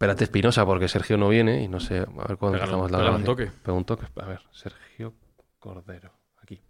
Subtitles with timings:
[0.00, 3.02] Espérate, Espinosa, porque Sergio no viene y no sé, a ver cuándo empezamos la un
[3.02, 3.24] grabación.
[3.26, 3.46] toque.
[3.64, 4.06] Pega un toque.
[4.22, 5.12] A ver, Sergio
[5.58, 6.62] Cordero, aquí.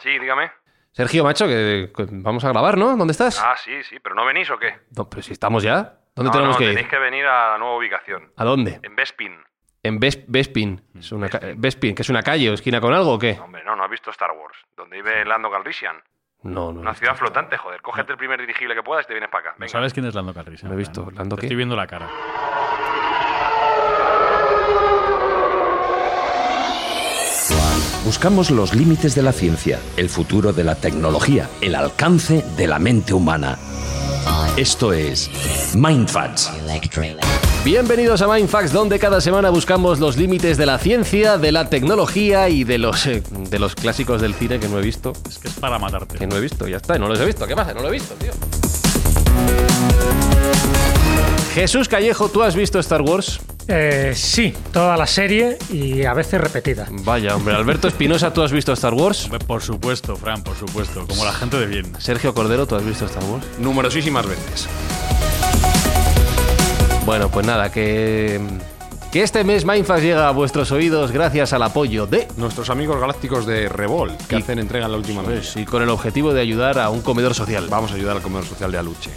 [0.00, 0.50] Sí, dígame.
[0.92, 2.96] Sergio, macho, que, que vamos a grabar, ¿no?
[2.96, 3.40] ¿Dónde estás?
[3.42, 4.74] Ah, sí, sí, pero ¿no venís o qué?
[4.96, 5.98] No, pero si estamos ya.
[6.14, 6.90] ¿Dónde no, tenemos no, que tenéis ir?
[6.90, 8.32] que venir a la nueva ubicación.
[8.36, 8.80] ¿A dónde?
[8.82, 9.32] En Bespin.
[9.82, 10.82] En Ves- Vespin.
[10.98, 13.38] Es una Vespin, que es una calle o esquina con algo o qué?
[13.42, 14.58] Hombre, no, no has visto Star Wars.
[14.76, 15.96] Donde vive Lando Calrissian.
[16.42, 16.80] No, no.
[16.80, 17.80] Una ciudad flotante, joder.
[17.82, 19.50] Cógete el primer dirigible que puedas y te vienes para acá.
[19.58, 19.72] ¿No Venga.
[19.72, 20.68] sabes quién es Lando Calrissian?
[20.70, 21.08] No he visto.
[21.14, 21.46] ¿Lando Te qué?
[21.46, 22.08] Estoy viendo la cara.
[28.04, 32.78] Buscamos los límites de la ciencia, el futuro de la tecnología, el alcance de la
[32.80, 33.56] mente humana.
[34.56, 35.30] Esto es
[35.74, 36.50] Mindfacts.
[37.64, 42.48] Bienvenidos a Mindfax, donde cada semana buscamos los límites de la ciencia, de la tecnología
[42.48, 45.12] y de los, eh, de los clásicos del cine que no he visto.
[45.28, 46.18] Es que es para matarte.
[46.18, 47.46] Que no he visto, ya está, no los he visto.
[47.46, 47.72] ¿Qué pasa?
[47.72, 48.32] No lo he visto, tío.
[51.54, 53.40] Jesús Callejo, ¿tú has visto Star Wars?
[53.68, 56.86] Eh, sí, toda la serie y a veces repetida.
[56.90, 57.54] Vaya, hombre.
[57.54, 59.28] Alberto Espinosa, ¿tú has visto Star Wars?
[59.46, 61.06] Por supuesto, Fran, por supuesto.
[61.06, 61.92] Como la gente de bien.
[61.98, 63.44] Sergio Cordero, ¿tú has visto Star Wars?
[63.58, 64.66] Numerosísimas veces.
[67.04, 68.40] Bueno, pues nada, que,
[69.12, 72.28] que este mes Mindfax llega a vuestros oídos gracias al apoyo de...
[72.36, 75.60] Nuestros amigos galácticos de Revol, que Y- hacen entrega en la última Pues, noche.
[75.60, 77.66] y con el objetivo de ayudar a un comedor social.
[77.68, 79.10] Vamos a ayudar al comedor social de Aluche.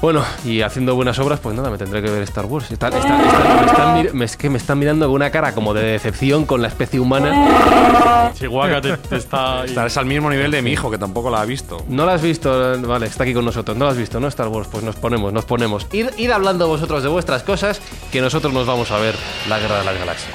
[0.00, 2.70] Bueno, y haciendo buenas obras, pues nada, me tendré que ver Star Wars.
[2.70, 5.74] Están- están- están- me están me- es que me están mirando con una cara como
[5.74, 8.30] de decepción con la especie humana.
[8.34, 9.62] Chihuahua te, te está...
[9.66, 11.84] Estás al mismo nivel de mi hijo, que tampoco la ha visto.
[11.88, 13.76] No la has visto, vale, está aquí con nosotros.
[13.76, 14.28] No la has visto, ¿no?
[14.28, 15.86] Star Wars, pues nos ponemos, nos ponemos.
[15.92, 19.14] Id, id hablando vosotros de vuestras cosas, que nosotros nos vamos a ver
[19.50, 20.34] la Guerra de las Galaxias.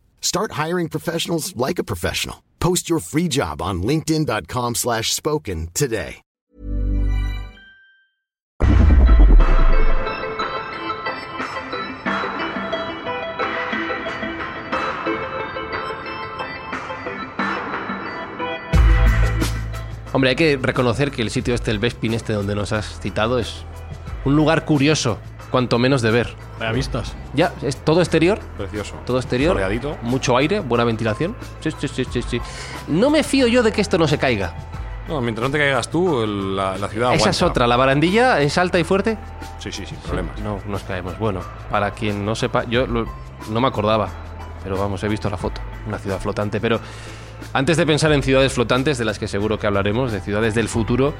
[0.21, 2.37] Start hiring professionals like a professional.
[2.59, 6.21] Post your free job on linkedin.com slash spoken today.
[20.13, 23.39] Hombre, hay que reconocer que el sitio este, el Bespin este donde nos has citado,
[23.39, 23.63] es
[24.25, 25.19] un lugar curioso,
[25.51, 26.33] cuanto menos de ver.
[26.59, 27.13] Vaya vistas.
[27.33, 28.95] Ya, es todo exterior, Precioso.
[29.05, 29.97] todo exterior, Soleadito.
[30.01, 31.35] mucho aire, buena ventilación.
[31.59, 32.41] Sí, sí, sí, sí, sí.
[32.87, 34.53] No me fío yo de que esto no se caiga.
[35.07, 38.39] No, mientras no te caigas tú, el- la, la ciudad Esa es otra, la barandilla
[38.39, 39.17] es alta y fuerte.
[39.59, 40.39] Sí, sí, sin problemas.
[40.39, 41.17] No, nos caemos.
[41.19, 43.05] Bueno, para quien no sepa, yo lo-
[43.49, 44.07] no me acordaba,
[44.63, 46.61] pero vamos, he visto la foto, una ciudad flotante.
[46.61, 46.79] Pero
[47.53, 50.69] antes de pensar en ciudades flotantes, de las que seguro que hablaremos, de ciudades del
[50.69, 51.13] futuro,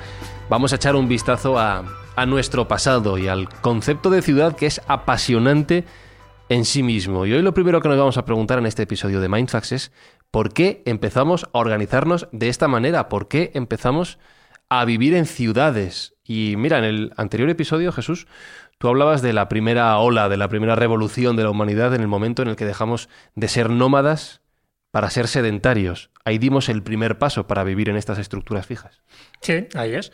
[0.49, 1.83] vamos a echar un vistazo a,
[2.27, 5.85] nuestro pasado y al concepto de ciudad que es apasionante
[6.49, 7.25] en sí mismo.
[7.25, 9.91] Y hoy lo primero que nos vamos a preguntar en este episodio de Mindfax es
[10.29, 13.09] ¿por qué empezamos a organizarnos de esta manera?
[13.09, 14.19] ¿Por qué empezamos
[14.69, 16.13] a vivir en ciudades?
[16.23, 18.27] Y mira, en el anterior episodio, Jesús,
[18.77, 22.07] tú hablabas de la primera ola, de la primera revolución de la humanidad en el
[22.07, 24.41] momento en el que dejamos de ser nómadas
[24.91, 26.10] para ser sedentarios.
[26.25, 29.01] Ahí dimos el primer paso para vivir en estas estructuras fijas.
[29.41, 30.11] Sí, ahí es.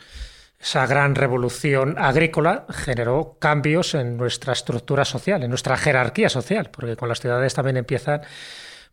[0.60, 6.96] Esa gran revolución agrícola generó cambios en nuestra estructura social, en nuestra jerarquía social, porque
[6.96, 8.22] con las ciudades también empiezan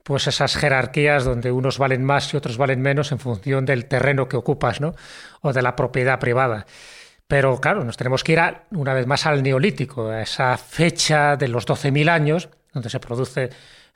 [0.03, 4.29] pues esas jerarquías donde unos valen más y otros valen menos en función del terreno
[4.29, 4.93] que ocupas, ¿no?
[5.41, 6.67] O de la propiedad privada.
[7.27, 11.35] Pero claro, nos tenemos que ir a, una vez más al neolítico, a esa fecha
[11.37, 13.49] de los 12.000 años, donde se produce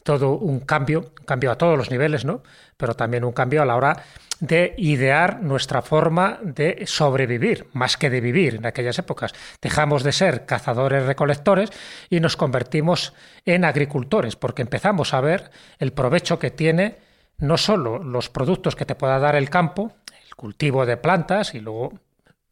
[0.09, 2.41] todo un cambio, un cambio a todos los niveles, ¿no?
[2.77, 4.05] Pero también un cambio a la hora
[4.39, 9.35] de idear nuestra forma de sobrevivir, más que de vivir en aquellas épocas.
[9.61, 11.69] Dejamos de ser cazadores-recolectores
[12.09, 13.13] y nos convertimos
[13.45, 16.95] en agricultores, porque empezamos a ver el provecho que tiene
[17.37, 19.93] no solo los productos que te pueda dar el campo,
[20.27, 21.93] el cultivo de plantas y luego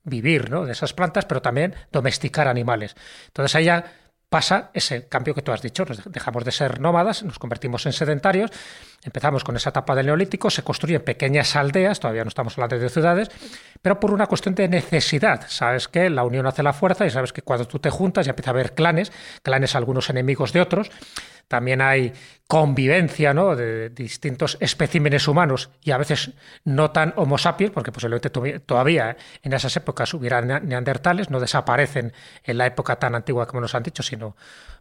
[0.03, 0.63] vivir ¿no?
[0.63, 2.95] de esas plantas, pero también domesticar animales.
[3.25, 3.85] Entonces allá
[4.29, 7.93] pasa ese cambio que tú has dicho, nos dejamos de ser nómadas, nos convertimos en
[7.93, 8.51] sedentarios,
[9.03, 12.89] empezamos con esa etapa del neolítico, se construyen pequeñas aldeas, todavía no estamos hablando de
[12.89, 13.29] ciudades,
[13.81, 15.45] pero por una cuestión de necesidad.
[15.47, 18.31] Sabes que la unión hace la fuerza y sabes que cuando tú te juntas ya
[18.31, 19.13] empieza a haber clanes,
[19.43, 20.91] clanes algunos enemigos de otros,
[21.47, 22.13] también hay
[22.47, 23.55] convivencia ¿no?
[23.55, 26.31] de distintos especímenes humanos y a veces
[26.63, 28.29] no tan homo sapiens, porque posiblemente
[28.59, 32.13] todavía en esas épocas hubiera neandertales, no desaparecen
[32.43, 34.35] en la época tan antigua como nos han dicho, sino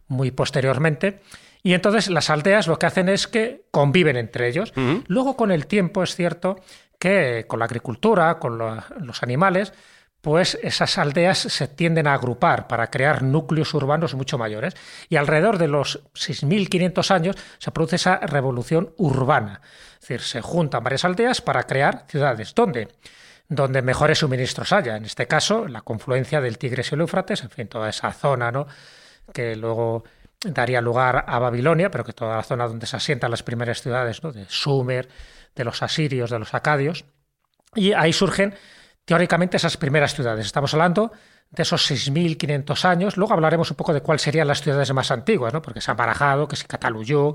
[0.07, 1.21] muy posteriormente.
[1.63, 4.73] Y entonces las aldeas lo que hacen es que conviven entre ellos.
[5.07, 6.61] Luego con el tiempo es cierto
[6.99, 9.73] que con la agricultura, con los animales,
[10.21, 14.73] pues esas aldeas se tienden a agrupar para crear núcleos urbanos mucho mayores.
[15.09, 19.61] Y alrededor de los 6.500 años se produce esa revolución urbana.
[19.93, 22.53] Es decir, se juntan varias aldeas para crear ciudades.
[22.55, 22.89] ¿Dónde?
[23.47, 24.97] Donde mejores suministros haya.
[24.97, 28.51] En este caso, la confluencia del Tigres y el Éufrates, en fin, toda esa zona,
[28.51, 28.67] ¿no?
[29.33, 30.03] Que luego
[30.43, 34.23] daría lugar a Babilonia, pero que toda la zona donde se asientan las primeras ciudades,
[34.23, 34.31] ¿no?
[34.31, 35.07] De Sumer,
[35.55, 37.05] de los asirios, de los acadios.
[37.75, 38.55] Y ahí surgen
[39.07, 40.45] teóricamente esas primeras ciudades.
[40.45, 41.13] Estamos hablando
[41.49, 43.15] de esos 6.500 años.
[43.15, 45.61] Luego hablaremos un poco de cuáles serían las ciudades más antiguas, ¿no?
[45.61, 47.33] porque se han barajado, que si Cataluyú,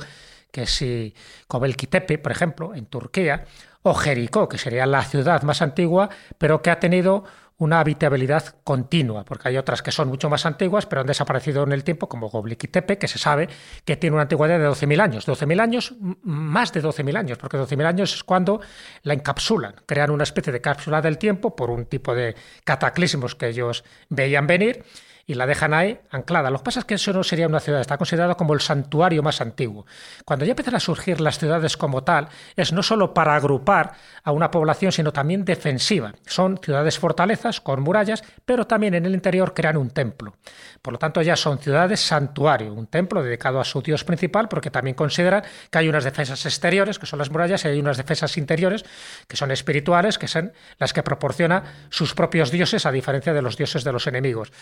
[0.51, 1.15] que si
[1.49, 3.47] Kobelkitepe, por ejemplo, en Turquía,
[3.81, 7.25] o Jericó, que sería la ciudad más antigua, pero que ha tenido
[7.59, 11.73] una habitabilidad continua, porque hay otras que son mucho más antiguas, pero han desaparecido en
[11.73, 13.49] el tiempo, como Goblik Tepe, que se sabe
[13.85, 15.29] que tiene una antigüedad de 12.000 años.
[15.29, 18.61] 12.000 años, más de 12.000 años, porque 12.000 años es cuando
[19.03, 22.35] la encapsulan, crean una especie de cápsula del tiempo por un tipo de
[22.65, 24.85] cataclismos que ellos veían venir
[25.27, 26.51] y la dejan ahí anclada.
[26.51, 29.23] Lo que pasa es que eso no sería una ciudad, está considerado como el santuario
[29.23, 29.87] más antiguo.
[30.25, 33.93] Cuando ya empiezan a surgir las ciudades como tal, es no solo para agrupar
[34.25, 36.15] a una población, sino también defensiva.
[36.27, 40.35] Son ciudades fortalezas con murallas, pero también en el interior crean un templo.
[40.81, 44.71] Por lo tanto, ya son ciudades santuario, un templo dedicado a su dios principal, porque
[44.71, 48.37] también consideran que hay unas defensas exteriores, que son las murallas, y hay unas defensas
[48.37, 48.85] interiores,
[49.29, 53.57] que son espirituales, que son las que proporciona sus propios dioses, a diferencia de los
[53.57, 54.53] dioses de los enemigos.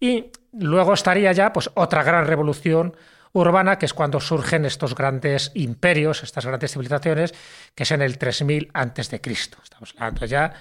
[0.00, 2.96] Y luego estaría ya pues, otra gran revolución
[3.32, 7.34] urbana, que es cuando surgen estos grandes imperios, estas grandes civilizaciones,
[7.74, 9.58] que es en el 3000 antes de Cristo.
[9.62, 10.52] Estamos hablando ya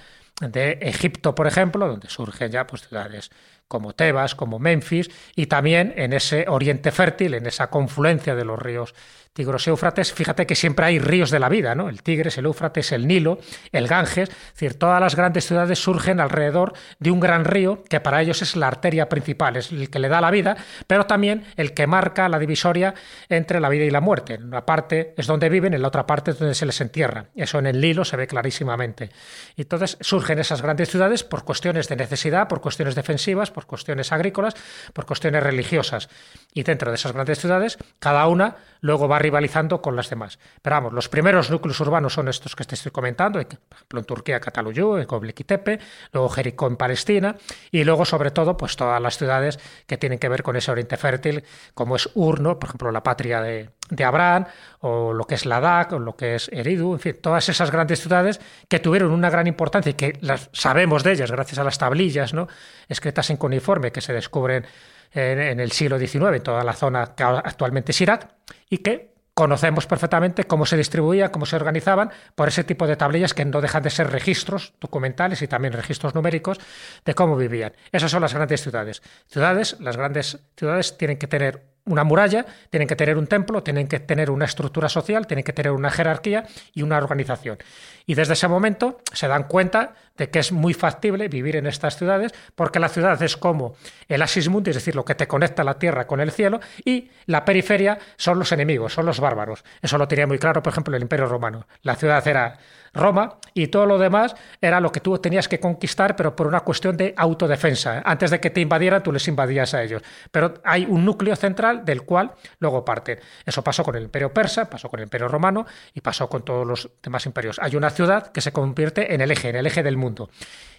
[0.42, 3.32] de Egipto, por ejemplo, donde surgen ya pues, ciudades
[3.68, 8.60] como Tebas, como Memphis, y también en ese Oriente fértil, en esa confluencia de los
[8.60, 8.96] ríos
[9.34, 11.90] Tigros y Éufrates, fíjate que siempre hay ríos de la vida, ¿no?
[11.90, 13.40] El Tigres, el Éufrates, el Nilo,
[13.72, 18.00] el Ganges, es decir, todas las grandes ciudades surgen alrededor de un gran río que
[18.00, 21.46] para ellos es la arteria principal, es el que le da la vida, pero también
[21.56, 22.94] el que marca la divisoria
[23.30, 24.36] entre la vida y la muerte.
[24.36, 27.28] En una parte es donde viven, en la otra parte es donde se les entierra.
[27.36, 29.10] Eso en el Nilo se ve clarísimamente.
[29.56, 34.56] Entonces surgen esas grandes ciudades por cuestiones de necesidad, por cuestiones defensivas, por cuestiones agrícolas,
[34.94, 36.10] por cuestiones religiosas.
[36.54, 40.40] Y dentro de esas grandes ciudades, cada una luego va rivalizando con las demás.
[40.62, 44.06] Pero vamos, los primeros núcleos urbanos son estos que te estoy comentando, por ejemplo en
[44.06, 45.08] Turquía, Cataluyú, en
[45.46, 45.80] Tepe,
[46.12, 47.36] luego Jericó en Palestina,
[47.72, 50.98] y luego sobre todo pues todas las ciudades que tienen que ver con ese oriente
[50.98, 51.44] fértil,
[51.74, 53.70] como es Ur, por ejemplo la patria de,
[54.04, 54.46] Abraham,
[54.82, 58.00] o lo que es Ladakh, o lo que es Eridu, en fin, todas esas grandes
[58.00, 61.78] ciudades que tuvieron una gran importancia y que las sabemos de ellas gracias a las
[61.78, 62.48] tablillas ¿no?
[62.88, 64.66] escritas en cuneiforme que se descubren
[65.12, 68.30] en, el siglo XIX, en toda la zona que actualmente es Irak,
[68.70, 73.34] y que conocemos perfectamente cómo se distribuían, cómo se organizaban por ese tipo de tablillas
[73.34, 76.60] que no dejan de ser registros documentales y también registros numéricos
[77.06, 77.72] de cómo vivían.
[77.94, 79.02] Esas son las grandes ciudades.
[79.28, 83.88] Ciudades, las grandes ciudades tienen que tener una muralla, tienen que tener un templo, tienen
[83.88, 87.58] que tener una estructura social, tienen que tener una jerarquía y una organización.
[88.06, 91.98] Y desde ese momento se dan cuenta de que es muy factible vivir en estas
[91.98, 93.76] ciudades porque la ciudad es como
[94.08, 97.10] el asis mundi, es decir, lo que te conecta la tierra con el cielo, y
[97.26, 99.64] la periferia son los enemigos, son los bárbaros.
[99.82, 101.68] Eso lo tenía muy claro, por ejemplo, el Imperio Romano.
[101.82, 102.60] La ciudad era
[102.94, 106.62] Roma y todo lo demás era lo que tú tenías que conquistar, pero por una
[106.62, 108.02] cuestión de autodefensa.
[108.04, 110.02] Antes de que te invadieran, tú les invadías a ellos.
[110.32, 113.20] Pero hay un núcleo central del cual luego parten.
[113.46, 116.66] Eso pasó con el imperio persa, pasó con el imperio romano y pasó con todos
[116.66, 117.60] los demás imperios.
[117.62, 120.30] Hay una ciudad que se convierte en el eje, en el eje del mundo mundo.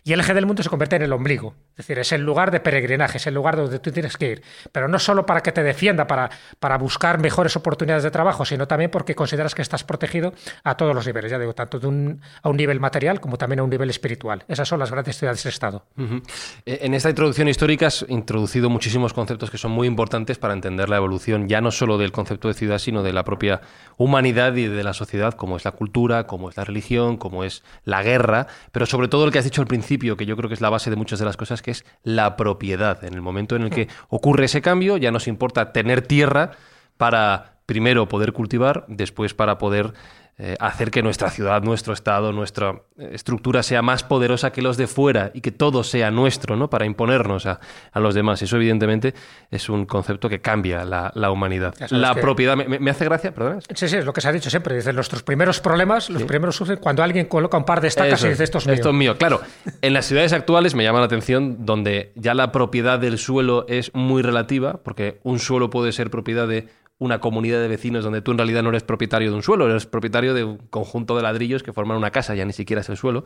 [0.05, 1.55] Y el eje del mundo se convierte en el ombligo.
[1.73, 4.43] Es decir, es el lugar de peregrinaje, es el lugar donde tú tienes que ir.
[4.73, 8.67] Pero no solo para que te defienda, para, para buscar mejores oportunidades de trabajo, sino
[8.67, 10.33] también porque consideras que estás protegido
[10.65, 13.61] a todos los niveles, ya digo, tanto de un, a un nivel material como también
[13.61, 14.45] a un nivel espiritual.
[14.49, 15.85] Esas son las grandes ciudades-estado.
[15.97, 16.23] Ujú.
[16.67, 20.89] Eh, En esta introducción histórica has introducido muchísimos conceptos que son muy importantes para entender
[20.89, 23.61] la evolución, ya no solo del concepto de ciudad, sino de la propia
[23.97, 27.63] humanidad y de la sociedad, como es la cultura, como es la religión, como es
[27.85, 30.55] la guerra, pero sobre todo el que has dicho al principio, que yo creo que
[30.55, 33.03] es la base de muchas de las cosas, que es la propiedad.
[33.05, 36.53] En el momento en el que ocurre ese cambio, ya nos importa tener tierra
[36.97, 39.95] para primero poder cultivar, después para poder
[40.43, 44.79] eh, hacer que nuestra ciudad, nuestro estado, nuestra eh, estructura sea más poderosa que los
[44.79, 46.71] de fuera y que todo sea nuestro, ¿no?
[46.71, 47.61] Para imponernos a,
[47.93, 48.41] a los demás.
[48.41, 49.13] Eso, evidentemente,
[49.51, 51.75] es un concepto que cambia la, la humanidad.
[51.91, 52.57] La que- propiedad.
[52.57, 53.61] Me, me- hace gracia, perdón.
[53.75, 54.75] Sí, sí, es lo que se ha dicho siempre.
[54.75, 58.27] Desde nuestros primeros problemas, los primeros surgen cuando alguien coloca un par de estacas Eso
[58.29, 58.75] y dice esto es mío.
[58.75, 59.19] Esto es mío.
[59.19, 59.41] Claro,
[59.83, 63.91] en las ciudades actuales me llama la atención donde ya la propiedad del suelo es
[63.95, 66.69] muy relativa, porque un suelo puede ser propiedad de
[67.01, 69.87] una comunidad de vecinos donde tú en realidad no eres propietario de un suelo, eres
[69.87, 72.99] propietario de un conjunto de ladrillos que forman una casa, ya ni siquiera es el
[72.99, 73.25] suelo,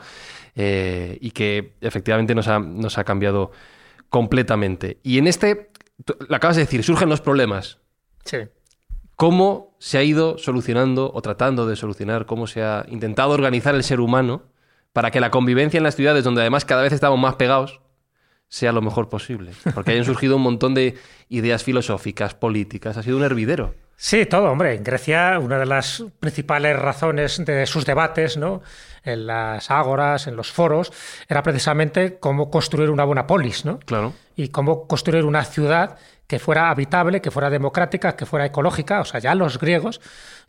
[0.54, 3.50] eh, y que efectivamente nos ha, nos ha cambiado
[4.08, 4.98] completamente.
[5.02, 5.70] Y en este,
[6.06, 7.78] lo acabas de decir, surgen los problemas.
[8.24, 8.38] Sí.
[9.16, 13.82] ¿Cómo se ha ido solucionando o tratando de solucionar, cómo se ha intentado organizar el
[13.82, 14.42] ser humano
[14.92, 17.80] para que la convivencia en las ciudades, donde además cada vez estamos más pegados,
[18.54, 19.50] sea lo mejor posible?
[19.74, 20.96] Porque hayan surgido un montón de
[21.28, 23.74] ideas filosóficas, políticas, ha sido un hervidero.
[23.96, 24.76] Sí, todo, hombre.
[24.76, 28.62] En Grecia, una de las principales razones de sus debates, ¿no?
[29.02, 30.92] En las ágoras, en los foros,
[31.28, 33.80] era precisamente cómo construir una buena polis, ¿no?
[33.80, 34.12] Claro.
[34.36, 39.00] Y cómo construir una ciudad que fuera habitable, que fuera democrática, que fuera ecológica.
[39.00, 40.00] O sea, ya los griegos,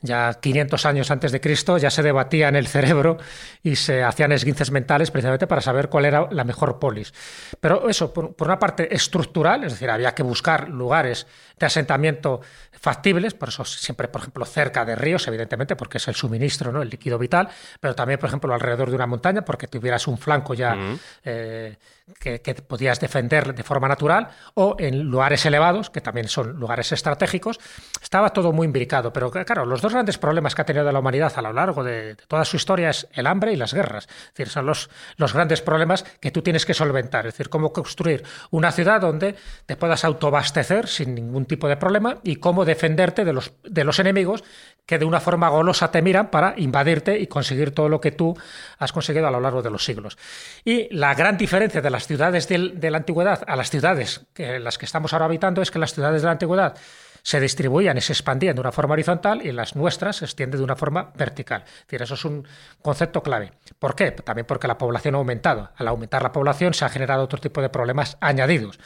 [0.02, 3.18] ya 500 años antes de Cristo, ya se debatían el cerebro
[3.64, 7.14] y se hacían esguinces mentales precisamente para saber cuál era la mejor polis.
[7.60, 11.28] Pero eso, por, por una parte estructural, es decir, había que buscar lugares
[11.60, 12.42] de asentamiento
[12.86, 16.82] factibles, por eso siempre, por ejemplo, cerca de ríos, evidentemente, porque es el suministro, ¿no?
[16.82, 20.54] el líquido vital, pero también, por ejemplo, alrededor de una montaña, porque tuvieras un flanco
[20.54, 20.78] ya
[21.24, 21.78] eh,
[22.20, 27.60] que, podías defender de forma natural, o en lugares elevados, que también son lugares estratégicos.
[28.02, 31.34] Estaba todo muy imbricado, pero claro, los dos grandes problemas que ha tenido la humanidad
[31.36, 34.08] a lo largo de, toda su historia es el hambre y las guerras.
[34.08, 37.26] Es decir, son los, los grandes problemas que tú tienes que solventar.
[37.26, 39.36] Es decir, cómo construir una ciudad donde
[39.66, 44.00] te puedas autoabastecer sin ningún tipo de problema y cómo defenderte de los, de los
[44.00, 44.44] enemigos
[44.86, 48.38] que de una forma golosa te miran para invadirte y conseguir todo lo que tú
[48.78, 50.18] has conseguido a lo largo de los siglos.
[50.64, 54.78] Y la gran diferencia de las ciudades de la antigüedad a las ciudades que, las
[54.78, 56.76] que estamos ahora habitando es que las ciudades de la antigüedad
[57.24, 60.64] se distribuían y se expandían de una forma horizontal y las nuestras se extienden de
[60.66, 61.64] una forma vertical.
[61.66, 62.46] Es decir, eso es un
[62.82, 63.54] concepto clave.
[63.80, 64.12] ¿Por qué?
[64.12, 65.72] También porque la población ha aumentado.
[65.78, 68.78] Al aumentar la población se ha generado otro tipo de problemas añadidos.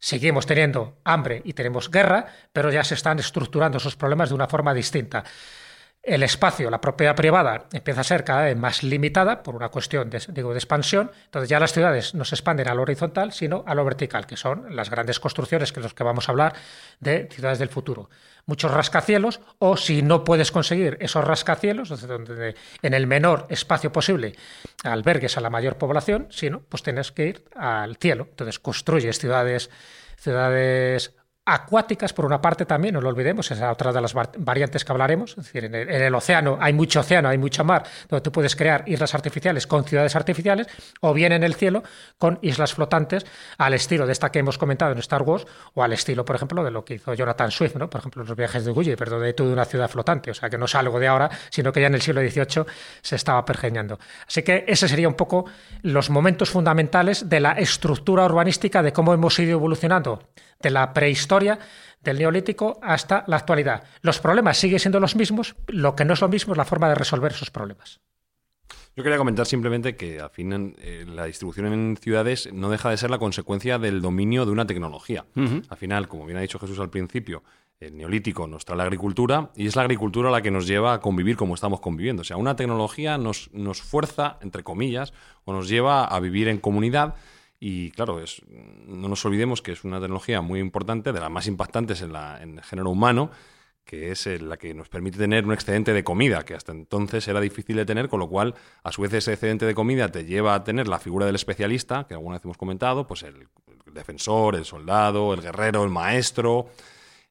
[0.00, 4.48] Seguimos teniendo hambre y tenemos guerra, pero ya se están estructurando esos problemas de una
[4.48, 5.22] forma distinta.
[6.02, 10.08] El espacio, la propiedad privada, empieza a ser cada vez más limitada por una cuestión
[10.08, 11.10] de, digo, de expansión.
[11.24, 14.36] Entonces ya las ciudades no se expanden a lo horizontal, sino a lo vertical, que
[14.36, 16.54] son las grandes construcciones que los que vamos a hablar
[17.00, 18.08] de ciudades del futuro.
[18.46, 24.34] Muchos rascacielos, o si no puedes conseguir esos rascacielos, donde en el menor espacio posible
[24.84, 28.28] albergues a la mayor población, sino pues tienes que ir al cielo.
[28.30, 29.68] Entonces construyes ciudades,
[30.16, 31.17] ciudades
[31.54, 34.84] acuáticas, por una parte también, no lo olvidemos, esa es otra de las var- variantes
[34.84, 35.30] que hablaremos.
[35.30, 38.30] Es decir, en el, en el océano hay mucho océano, hay mucha mar, donde tú
[38.32, 40.66] puedes crear islas artificiales con ciudades artificiales,
[41.00, 41.82] o bien en el cielo
[42.18, 43.24] con islas flotantes,
[43.56, 46.62] al estilo de esta que hemos comentado en Star Wars, o al estilo, por ejemplo,
[46.62, 47.88] de lo que hizo Jonathan Swift, ¿no?
[47.88, 50.30] por ejemplo, los viajes de Gulliver, donde tuvo una ciudad flotante.
[50.30, 52.64] O sea, que no es algo de ahora, sino que ya en el siglo XVIII
[53.02, 53.98] se estaba pergeñando.
[54.26, 55.46] Así que ese sería un poco
[55.82, 60.22] los momentos fundamentales de la estructura urbanística, de cómo hemos ido evolucionando
[60.60, 61.58] de la prehistoria,
[62.00, 63.84] del neolítico hasta la actualidad.
[64.02, 66.88] Los problemas siguen siendo los mismos, lo que no es lo mismo es la forma
[66.88, 68.00] de resolver esos problemas.
[68.96, 72.96] Yo quería comentar simplemente que al fin eh, la distribución en ciudades no deja de
[72.96, 75.24] ser la consecuencia del dominio de una tecnología.
[75.36, 77.44] Al final, como bien ha dicho Jesús al principio,
[77.78, 81.00] el neolítico nos trae la agricultura y es la agricultura la que nos lleva a
[81.00, 82.22] convivir como estamos conviviendo.
[82.22, 85.12] O sea, una tecnología nos, nos fuerza, entre comillas,
[85.44, 87.14] o nos lleva a vivir en comunidad.
[87.60, 88.42] Y claro, es,
[88.86, 92.40] no nos olvidemos que es una tecnología muy importante, de las más impactantes en, la-
[92.42, 93.30] en el género humano,
[93.84, 97.26] que es eh, la que nos permite tener un excedente de comida, que hasta entonces
[97.26, 100.24] era difícil de tener, con lo cual, a su vez, ese excedente de comida te
[100.24, 103.48] lleva a tener la figura del especialista, que alguna vez hemos comentado, pues el,
[103.92, 106.66] defensor, el soldado, el guerrero, el maestro.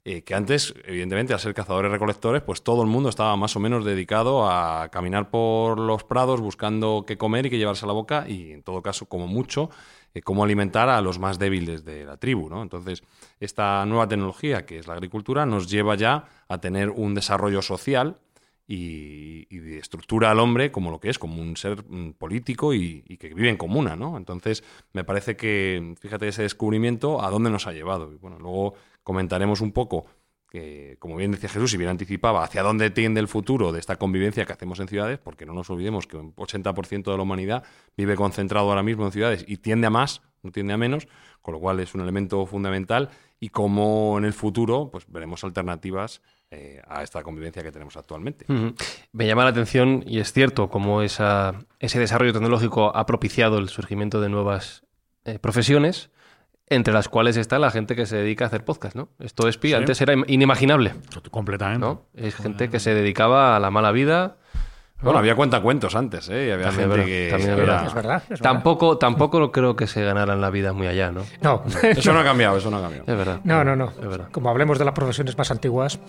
[0.05, 3.59] eh, que antes, evidentemente, al ser cazadores recolectores, pues todo el mundo estaba más o
[3.59, 7.93] menos dedicado a caminar por los prados buscando qué comer y qué llevarse a la
[7.93, 9.69] boca y, en todo caso, como mucho,
[10.17, 12.49] eh, cómo alimentar a los más débiles de la tribu.
[12.49, 12.61] ¿no?
[12.61, 13.03] Entonces,
[13.39, 18.17] esta nueva tecnología, que es la agricultura, nos lleva ya a tener un desarrollo social
[18.67, 23.03] y, y estructura al hombre como lo que es, como un ser mm, político y,
[23.07, 24.17] y, que vive en comuna, ¿no?
[24.17, 28.11] Entonces, me parece que, fíjate, ese descubrimiento a dónde nos ha llevado.
[28.11, 30.05] Y bueno, luego comentaremos un poco,
[30.49, 33.97] que, como bien decía Jesús y bien anticipaba, hacia dónde tiende el futuro de esta
[33.97, 37.63] convivencia que hacemos en ciudades, porque no nos olvidemos que un 80% de la humanidad
[37.95, 41.07] vive concentrado ahora mismo en ciudades y tiende a más, no tiende a menos,
[41.41, 46.21] con lo cual es un elemento fundamental y cómo en el futuro pues veremos alternativas
[46.49, 48.45] eh, a esta convivencia que tenemos actualmente.
[49.11, 53.69] Me llama la atención, y es cierto, cómo esa, ese desarrollo tecnológico ha propiciado el
[53.69, 54.83] surgimiento de nuevas
[55.25, 56.09] eh, profesiones,
[56.69, 59.09] entre las cuales está la gente que se dedica a hacer podcast, ¿no?
[59.19, 59.73] Esto es Sí.
[59.73, 60.93] antes era inimaginable,
[61.31, 61.79] Completamente.
[61.85, 62.03] ¿no?
[62.13, 64.35] Es gente que se dedicaba a la mala vida.
[64.97, 65.03] ¿no?
[65.03, 66.47] Bueno, había cuentacuentos antes, ¿eh?
[66.47, 67.19] Y había También gente es que...
[67.25, 67.87] verdad, también es era- verdad.
[67.87, 68.23] Es verdad.
[68.23, 68.43] es verdad.
[68.43, 71.21] Tampoco, tampoco creo que se ganaran la vida muy allá, ¿no?
[71.41, 71.63] No.
[71.83, 73.05] Eso no ha cambiado, eso no ha cambiado.
[73.07, 73.39] Es verdad.
[73.43, 73.89] No, no, no.
[73.91, 74.29] Es verdad.
[74.31, 75.99] Como hablemos de las profesiones más antiguas,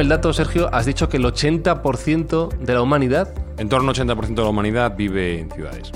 [0.00, 0.68] El dato, Sergio.
[0.72, 3.34] Has dicho que el 80% de la humanidad.
[3.58, 5.92] En torno al 80% de la humanidad vive en ciudades.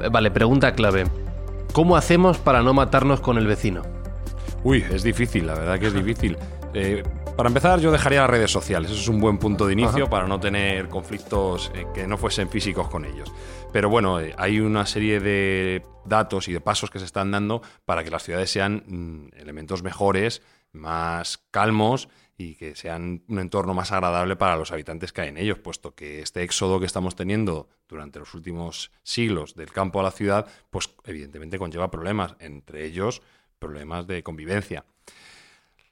[0.00, 1.04] Eh, Vale, pregunta clave.
[1.72, 3.82] ¿Cómo hacemos para no matarnos con el vecino?
[4.64, 6.36] Uy, es difícil, la verdad que es difícil.
[6.74, 7.02] Eh,
[7.36, 8.90] para empezar, yo dejaría las redes sociales.
[8.90, 12.48] Eso es un buen punto de inicio para no tener conflictos eh, que no fuesen
[12.48, 13.32] físicos con ellos.
[13.72, 17.62] Pero bueno, eh, hay una serie de datos y de pasos que se están dando
[17.84, 20.42] para que las ciudades sean mm, elementos mejores,
[20.72, 22.08] más calmos
[22.40, 25.96] y que sean un entorno más agradable para los habitantes que hay en ellos, puesto
[25.96, 30.46] que este éxodo que estamos teniendo durante los últimos siglos del campo a la ciudad,
[30.70, 33.22] pues evidentemente conlleva problemas, entre ellos
[33.58, 34.84] problemas de convivencia.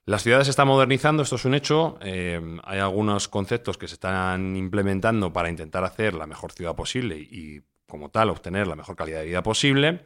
[0.05, 1.99] Las ciudades se están modernizando, esto es un hecho.
[2.01, 7.17] eh, hay algunos conceptos que se están implementando para intentar hacer la mejor ciudad posible
[7.19, 10.05] y, como tal, obtener la mejor calidad de vida posible.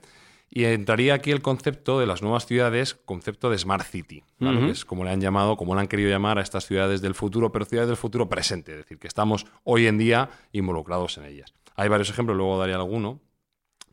[0.53, 4.85] Y entraría aquí el concepto de las nuevas ciudades, concepto de Smart City, que es
[4.85, 7.65] como le han llamado, como le han querido llamar a estas ciudades del futuro, pero
[7.65, 11.55] ciudades del futuro presente, es decir, que estamos hoy en día involucrados en ellas.
[11.77, 13.21] Hay varios ejemplos, luego daré alguno,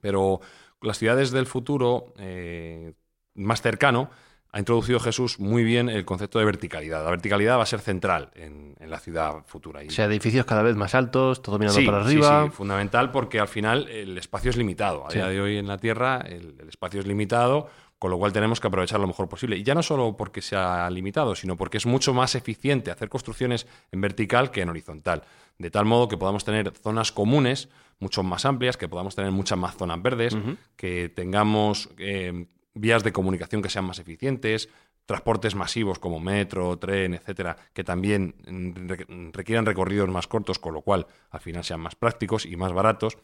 [0.01, 0.41] pero
[0.82, 2.93] las ciudades del futuro eh,
[3.36, 4.10] más cercano
[4.51, 7.03] ha introducido Jesús muy bien el concepto de verticalidad.
[7.03, 9.81] La verticalidad va a ser central en, en la ciudad futura.
[9.88, 12.45] O sea, edificios cada vez más altos, todo mirando Sí, para sí, arriba.
[12.45, 15.05] sí, fundamental porque al final el espacio es limitado.
[15.05, 15.17] A Sí.
[15.17, 18.60] día de hoy en la Tierra el, el espacio es limitado, con lo cual tenemos
[18.60, 19.57] que aprovechar lo mejor posible.
[19.57, 23.67] Y ya no solo porque sea limitado, sino porque es mucho más eficiente hacer construcciones
[23.91, 25.23] en vertical que en horizontal.
[25.57, 29.57] De tal modo que podamos tener zonas comunes mucho más amplias, que podamos tener muchas
[29.57, 30.38] más zonas verdes,
[30.75, 32.45] que tengamos eh,
[32.79, 34.69] vías de comunicación que sean más eficientes,
[35.05, 40.73] transportes masivos como metro, tren, etcétera, que también mm, re- requieran recorridos más cortos, con
[40.73, 43.17] lo cual al final sean más prácticos y más baratos.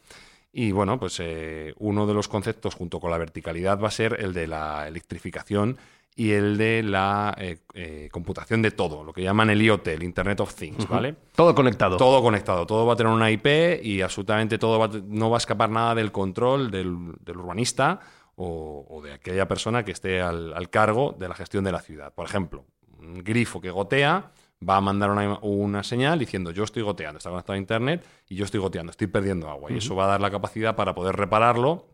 [0.52, 4.16] Y bueno, pues eh, uno de los conceptos junto con la verticalidad va a ser
[4.20, 5.76] el de la electrificación
[6.16, 10.04] y el de la eh, eh, computación de todo, lo que llaman el IoT, el
[10.04, 11.16] Internet of Things, ¿vale?
[11.34, 11.96] Todo conectado.
[11.96, 13.46] Todo conectado, todo va a tener una IP
[13.82, 17.98] y absolutamente todo va no va a escapar nada del control del, del urbanista
[18.36, 21.80] o, o de aquella persona que esté al, al cargo de la gestión de la
[21.80, 22.12] ciudad.
[22.14, 22.64] Por ejemplo,
[22.98, 24.30] un grifo que gotea
[24.66, 28.34] va a mandar una, una señal diciendo yo estoy goteando, está conectado a internet y
[28.36, 29.70] yo estoy goteando, estoy perdiendo agua.
[29.72, 31.86] Y eso va a dar la capacidad para poder repararlo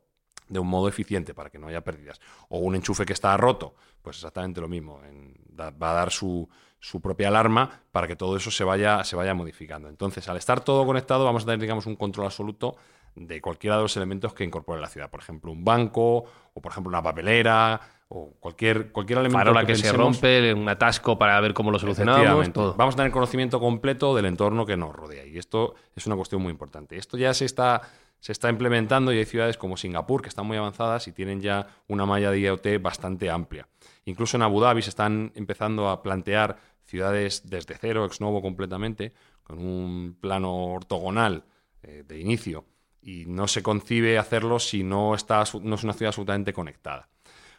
[0.49, 2.21] de un modo eficiente para que no haya pérdidas.
[2.49, 5.01] O un enchufe que está roto, pues exactamente lo mismo.
[5.05, 6.49] en- da- va a dar su,
[6.79, 9.89] su propia alarma para que todo eso se vaya, se vaya modificando.
[9.89, 12.77] Entonces, al estar todo conectado, vamos a tener, digamos, un control absoluto
[13.15, 15.11] de cualquiera de los elementos que incorpore la ciudad.
[15.11, 19.77] Por ejemplo, un banco, o por ejemplo, una papelera, o cualquier, cualquier elemento Farola que,
[19.77, 22.75] se pensemos- rompe, un atasco para ver cómo lo solucionamos, todo.
[22.75, 25.25] Vamos a tener conocimiento completo del entorno que nos rodea.
[25.27, 26.97] Y esto es una cuestión muy importante.
[26.97, 27.83] Esto ya se está,
[28.19, 31.69] se está implementando y hay ciudades como Singapur que están muy avanzadas y tienen ya
[31.87, 33.69] una malla de IoT bastante amplia.
[34.07, 39.13] Incluso en Abu Dhabi se están empezando a plantear ciudades desde cero, ex novo completamente,
[39.45, 41.45] con un plano ortogonal
[41.83, 42.65] eh, de inicio.
[43.03, 47.09] Y no se concibe hacerlo si no, está, no es una ciudad absolutamente conectada.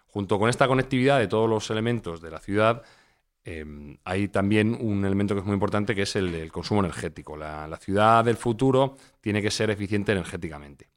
[0.07, 2.83] Junto con esta conectividad de todos los elementos de la ciudad,
[3.43, 3.65] eh,
[4.03, 7.37] hay también un elemento que es muy importante que es el consumo energético.
[7.37, 10.89] La, la ciudad del futuro tiene que ser eficiente energéticamente.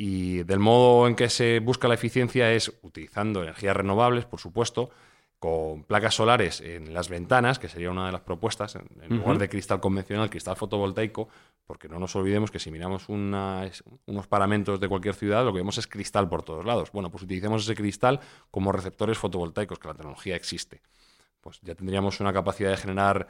[0.00, 4.90] Y del modo en que se busca la eficiencia es utilizando energías renovables, por supuesto,
[5.38, 9.38] con placas solares en las ventanas, que sería una de las propuestas, en, en lugar
[9.38, 11.28] de cristal convencional, cristal fotovoltaico,
[11.64, 15.78] porque no nos olvidemos que si miramos unos paramentos de cualquier ciudad, lo que vemos
[15.78, 16.90] es cristal por todos lados.
[16.90, 18.18] Bueno, pues utilicemos ese cristal
[18.50, 20.82] como receptores fotovoltaicos, que la tecnología existe.
[21.40, 23.28] Pues ya tendríamos una capacidad de generar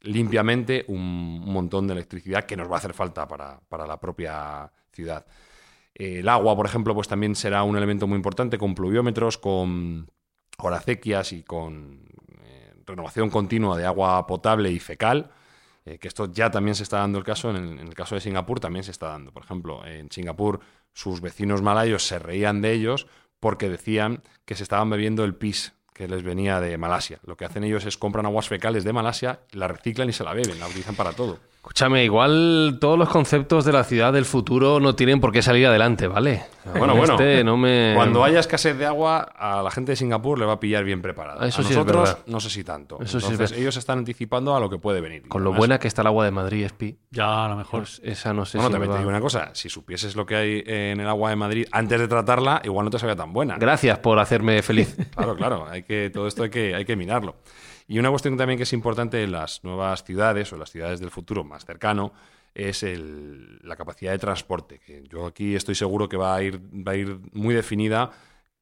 [0.00, 4.00] limpiamente un, un montón de electricidad que nos va a hacer falta para, para la
[4.00, 5.26] propia ciudad.
[5.94, 10.10] El agua, por ejemplo, pues también será un elemento muy importante con pluviómetros, con
[10.56, 12.04] con acequias y con
[12.44, 15.30] eh, renovación continua de agua potable y fecal,
[15.84, 18.14] eh, que esto ya también se está dando el caso, en el, en el caso
[18.14, 19.32] de Singapur también se está dando.
[19.32, 20.60] Por ejemplo, en Singapur
[20.92, 23.06] sus vecinos malayos se reían de ellos
[23.40, 27.18] porque decían que se estaban bebiendo el pis que les venía de Malasia.
[27.24, 30.32] Lo que hacen ellos es compran aguas fecales de Malasia, la reciclan y se la
[30.32, 31.38] beben, la utilizan para todo.
[31.62, 35.64] Escúchame, igual todos los conceptos de la ciudad del futuro no tienen por qué salir
[35.68, 36.42] adelante, ¿vale?
[36.76, 37.14] Bueno, bueno.
[37.14, 37.92] Este no me...
[37.96, 41.02] Cuando haya escasez de agua, a la gente de Singapur le va a pillar bien
[41.02, 41.44] preparada.
[41.46, 42.24] Eso a sí es nosotros, verdad.
[42.26, 42.96] no sé si tanto.
[43.00, 43.58] Eso sí es Entonces, verdad.
[43.62, 45.26] ellos están anticipando a lo que puede venir.
[45.28, 46.96] Con lo además, buena que está el agua de Madrid, Espi.
[47.10, 47.80] Ya, a lo mejor.
[47.80, 49.50] Pues esa no sé Bueno, si también te digo una cosa.
[49.54, 52.90] Si supieses lo que hay en el agua de Madrid antes de tratarla, igual no
[52.90, 53.56] te sabía tan buena.
[53.58, 54.96] Gracias por hacerme feliz.
[55.16, 55.66] Claro, claro.
[55.68, 57.34] Hay que, todo esto hay que, hay que mirarlo.
[57.92, 61.10] Y una cuestión también que es importante en las nuevas ciudades o las ciudades del
[61.10, 62.14] futuro más cercano
[62.54, 64.78] es el- la capacidad de transporte.
[64.78, 68.10] Que yo aquí estoy seguro que va a ir, va a ir muy definida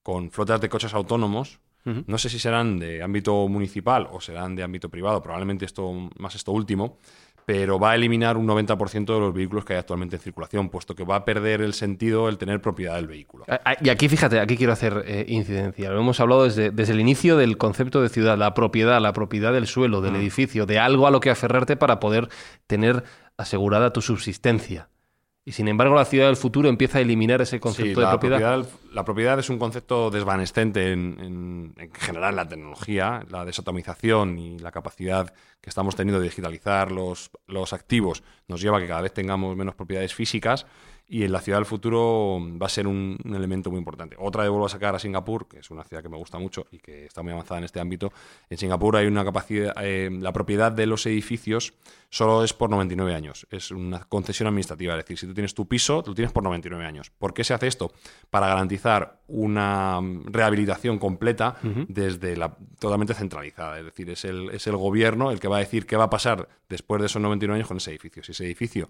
[0.02, 1.60] con flotas de coches autónomos.
[1.84, 6.34] No sé si serán de ámbito municipal o serán de ámbito privado, probablemente esto más
[6.34, 6.98] esto último,
[7.52, 10.94] pero va a eliminar un 90% de los vehículos que hay actualmente en circulación, puesto
[10.94, 13.44] que va a perder el sentido el tener propiedad del vehículo.
[13.80, 15.90] Y aquí, fíjate, aquí quiero hacer eh, incidencia.
[15.90, 19.52] Lo hemos hablado desde, desde el inicio del concepto de ciudad, la propiedad, la propiedad
[19.52, 20.04] del suelo, Mm.
[20.04, 22.28] del edificio, de algo a lo que aferrarte para poder
[22.68, 23.02] tener
[23.36, 24.88] asegurada tu subsistencia.
[25.44, 28.10] Y sin embargo, la ciudad del futuro empieza a eliminar ese concepto Sí, de la
[28.20, 28.66] propiedad.
[28.92, 34.38] La propiedad es un concepto desvanecente en, en- en general en la tecnología, la desatomización
[34.38, 38.86] y la capacidad que estamos teniendo de digitalizar los, los activos nos lleva a que
[38.86, 40.66] cada vez tengamos menos propiedades físicas
[41.12, 44.14] y en la ciudad del futuro va a ser un, un elemento muy importante.
[44.20, 46.68] Otra vez vuelvo a sacar a Singapur, que es una ciudad que me gusta mucho
[46.70, 48.12] y que está muy avanzada en este ámbito.
[48.48, 51.74] En Singapur hay una capacidad, eh, la propiedad de los edificios
[52.10, 53.44] solo es por 99 años.
[53.50, 56.84] Es una concesión administrativa, es decir, si tú tienes tu piso, lo tienes por 99
[56.84, 57.10] años.
[57.10, 57.92] ¿Por qué se hace esto?
[58.30, 61.56] Para garantizar una mm, rehabilitación completa
[61.88, 63.80] desde la totalmente centralizada.
[63.80, 66.10] Es decir, es el, es el gobierno el que va a decir qué va a
[66.10, 68.22] pasar después de esos 99 años con ese edificio.
[68.22, 68.88] Si ese edificio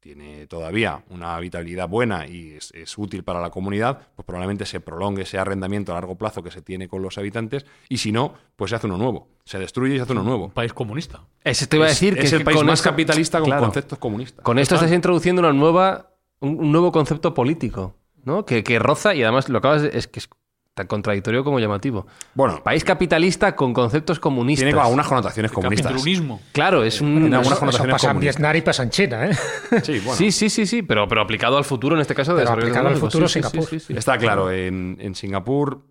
[0.00, 4.80] tiene todavía una habitabilidad buena y es, es útil para la comunidad, pues probablemente se
[4.80, 8.34] prolongue ese arrendamiento a largo plazo que se tiene con los habitantes y si no,
[8.56, 9.28] pues se hace uno nuevo.
[9.44, 10.44] Se destruye y se hace uno nuevo.
[10.46, 11.24] Un país comunista.
[11.42, 13.46] Ese te iba a Es- decir que es el que país más esto- capitalista con
[13.46, 14.44] claro, conceptos comunistas.
[14.44, 18.44] Con esto estás introduciendo una nueva, un, un nuevo concepto político, ¿no?
[18.44, 20.28] Que, que roza y además lo acabas de, es que es
[20.78, 22.06] tan contradictorio como llamativo.
[22.34, 24.64] Bueno, País capitalista con conceptos comunistas.
[24.66, 25.92] tiene algunas connotaciones comunistas.
[25.92, 26.40] Capitalismo.
[26.52, 27.08] Claro, es un.
[27.20, 28.20] Tiene algunas Eso connotaciones pasa en.
[28.20, 29.34] Vietnam y pasa en China, ¿eh?
[29.82, 30.14] Sí, bueno.
[30.14, 32.66] Sí, sí, sí, sí, pero, pero aplicado al futuro, en este caso, de Pero desarrollo
[32.68, 33.64] aplicado al futuro, Sí, Singapur.
[33.68, 33.94] sí, sí, sí.
[33.98, 35.82] Está claro, en, en Singapur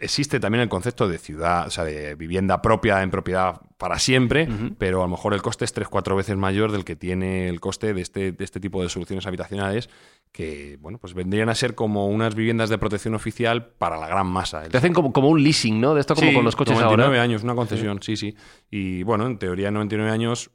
[0.00, 4.48] existe también el concepto de ciudad, o sea, de vivienda propia en propiedad para siempre,
[4.78, 7.58] pero a lo mejor el coste es tres, cuatro veces mayor del que tiene el
[7.60, 9.90] coste de este, de este tipo de soluciones habitacionales
[10.30, 14.26] que, bueno, pues vendrían a ser como unas viviendas de protección oficial para la gran
[14.26, 14.62] masa.
[14.68, 15.94] Te hacen como, como un leasing, ¿no?
[15.94, 17.22] De esto como Sí, con los coches 99 ahora.
[17.22, 18.16] años, una concesión, sí.
[18.16, 18.34] sí,
[18.70, 20.50] Y bueno, en teoría 99 años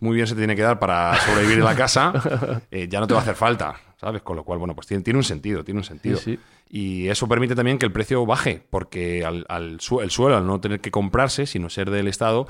[0.00, 2.12] muy bien se te tiene que dar para sobrevivir en la casa,
[2.70, 4.22] eh, ya no te va a hacer falta, ¿sabes?
[4.22, 6.16] Con lo cual, bueno, pues tiene, tiene un sentido, tiene un sentido.
[6.18, 6.40] Sí, sí.
[6.70, 10.46] Y eso permite también que el precio baje, porque al, al su- el suelo, al
[10.46, 12.48] no tener que comprarse, sino ser del Estado,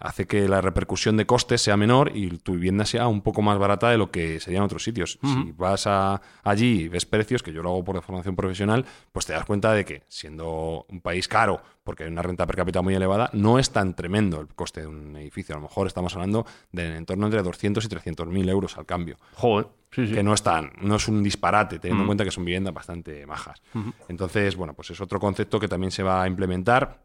[0.00, 3.58] hace que la repercusión de costes sea menor y tu vivienda sea un poco más
[3.58, 5.18] barata de lo que sería en otros sitios.
[5.22, 9.26] Si vas a, allí y ves precios, que yo lo hago por formación profesional, pues
[9.26, 12.82] te das cuenta de que siendo un país caro, porque hay una renta per cápita
[12.82, 15.54] muy elevada, no es tan tremendo el coste de un edificio.
[15.54, 18.86] A lo mejor estamos hablando de en torno entre 200 y 300 mil euros al
[18.86, 19.68] cambio Joder.
[19.90, 20.14] Sí, sí.
[20.14, 23.24] que no es tan, no es un disparate, teniendo en cuenta que son viviendas bastante
[23.26, 23.62] majas.
[24.08, 27.03] Entonces, bueno, pues es otro concepto que también se va a implementar,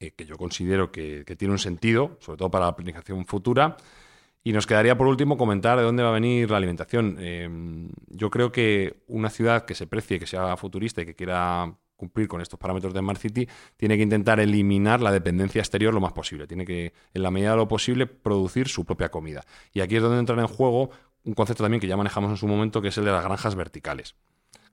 [0.00, 3.76] eh, que yo considero que, tiene un sentido, sobre todo para la planificación futura.
[4.44, 7.16] Y nos quedaría por último comentar de dónde va a venir la alimentación.
[7.18, 7.48] Eh,
[8.08, 12.28] yo creo que una ciudad que se precie, que sea futurista y que quiera cumplir
[12.28, 16.12] con estos parámetros de Smart City, tiene que intentar eliminar la dependencia exterior lo más
[16.12, 16.46] posible.
[16.46, 19.44] Tiene que, en la medida de lo posible, producir su propia comida.
[19.72, 20.90] Y aquí es donde entra en juego
[21.24, 23.56] un concepto también que ya manejamos en su momento, que es el de las granjas
[23.56, 24.14] verticales.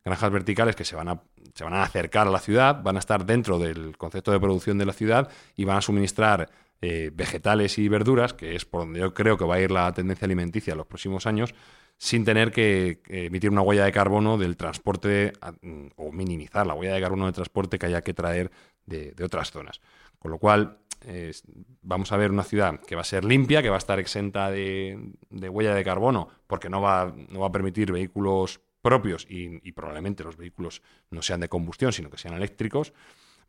[0.05, 1.23] Granjas verticales que se van, a,
[1.55, 4.77] se van a acercar a la ciudad, van a estar dentro del concepto de producción
[4.77, 6.47] de la ciudad y van a suministrar
[6.79, 9.91] eh, vegetales y verduras, que es por donde yo creo que va a ir la
[9.93, 11.55] tendencia alimenticia en los próximos años,
[11.97, 16.75] sin tener que eh, emitir una huella de carbono del transporte mm, o minimizar la
[16.75, 18.51] huella de carbono del transporte que haya que traer
[18.85, 19.81] de, otras zonas.
[20.19, 20.77] Con lo cual,
[21.81, 24.51] vamos a ver una ciudad que va a ser limpia, que va a estar exenta
[24.51, 24.99] de,
[25.31, 30.37] huella de carbono, porque no va, no va a permitir vehículos propios y, probablemente los
[30.37, 32.93] vehículos no sean de combustión, sino que sean eléctricos.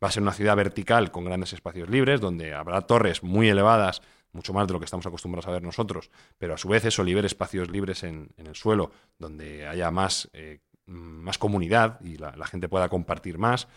[0.03, 4.01] Va a ser una ciudad vertical con grandes espacios libres, donde habrá torres muy elevadas
[4.31, 7.03] mucho más de lo que estamos acostumbrados a ver nosotros, pero a su vez eso
[7.03, 12.67] libere espacios libres en, el suelo, donde haya más, eh, más comunidad y la, gente
[12.67, 13.67] pueda compartir más.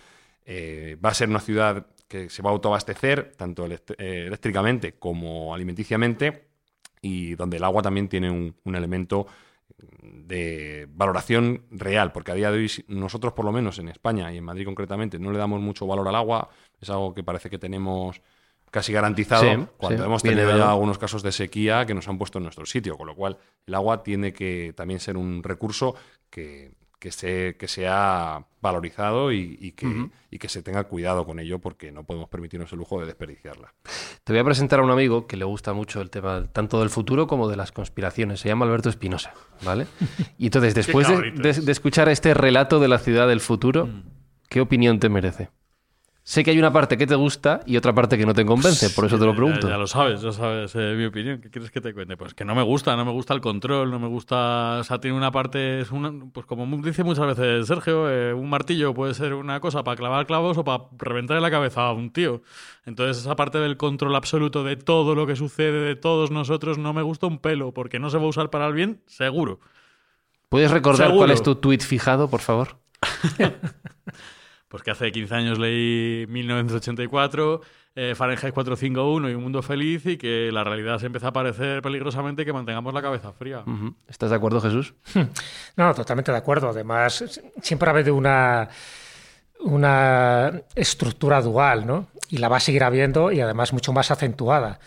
[0.46, 5.54] Eh, va a ser una ciudad que se va a autoabastecer, tanto eh, eléctricamente como
[5.54, 6.48] alimenticiamente,
[7.02, 9.26] y donde el agua también tiene un, elemento
[10.02, 14.38] de valoración real, porque a día de hoy nosotros por lo menos en España y
[14.38, 16.48] en Madrid concretamente no le damos mucho valor al agua,
[16.80, 18.20] es algo que parece que tenemos
[18.70, 22.44] casi garantizado cuando hemos tenido ya algunos casos de sequía que nos han puesto en
[22.44, 25.94] nuestro sitio, con lo cual el agua tiene que también ser un recurso
[26.30, 31.58] que, que, se, que sea valorizado y, que, y, que, se tenga cuidado con ello
[31.58, 33.72] porque no podemos permitirnos el lujo de desperdiciarla.
[34.22, 36.90] Te voy a presentar a un amigo que le gusta mucho el tema tanto del
[36.90, 38.40] futuro como de las conspiraciones.
[38.40, 39.32] Se llama Alberto Espinosa,
[39.64, 39.86] ¿vale?
[40.38, 44.02] Y entonces, después de, escuchar este relato de la ciudad del futuro, mm.
[44.48, 45.48] ¿qué opinión te merece?
[46.22, 48.90] Sé que hay una parte que te gusta y otra parte que no te convence,
[48.90, 49.68] por eso te lo pregunto.
[49.68, 51.40] Ya, lo sabes, ya sabes eh, mi opinión.
[51.40, 52.16] ¿Qué quieres que te cuente?
[52.16, 54.78] Pues que no me gusta, no me gusta el control, no me gusta.
[54.80, 55.80] O sea, tiene una parte.
[55.80, 59.82] Es una, pues como dice muchas veces Sergio, eh, un martillo puede ser una cosa
[59.82, 62.42] para clavar clavos o para reventar en la cabeza a un tío.
[62.86, 66.92] Entonces, esa parte del control absoluto de todo lo que sucede, de todos nosotros, no
[66.92, 69.60] me gusta un pelo, porque no se va a usar para el bien, seguro.
[70.48, 72.76] ¿Puedes recordar cuál es tu tweet fijado, por favor?
[74.70, 77.60] Pues que hace 15 años leí 1984,
[77.96, 81.82] eh, Fahrenheit 451 y Un Mundo Feliz y que la realidad se empieza a parecer
[81.82, 83.64] peligrosamente que mantengamos la cabeza fría.
[84.06, 84.94] ¿Estás de acuerdo, Jesús?
[85.76, 86.68] No, totalmente de acuerdo.
[86.68, 88.68] Además, siempre ha habido una,
[89.58, 92.06] una estructura dual, ¿no?
[92.28, 94.78] Y la va a seguir habiendo y además mucho más acentuada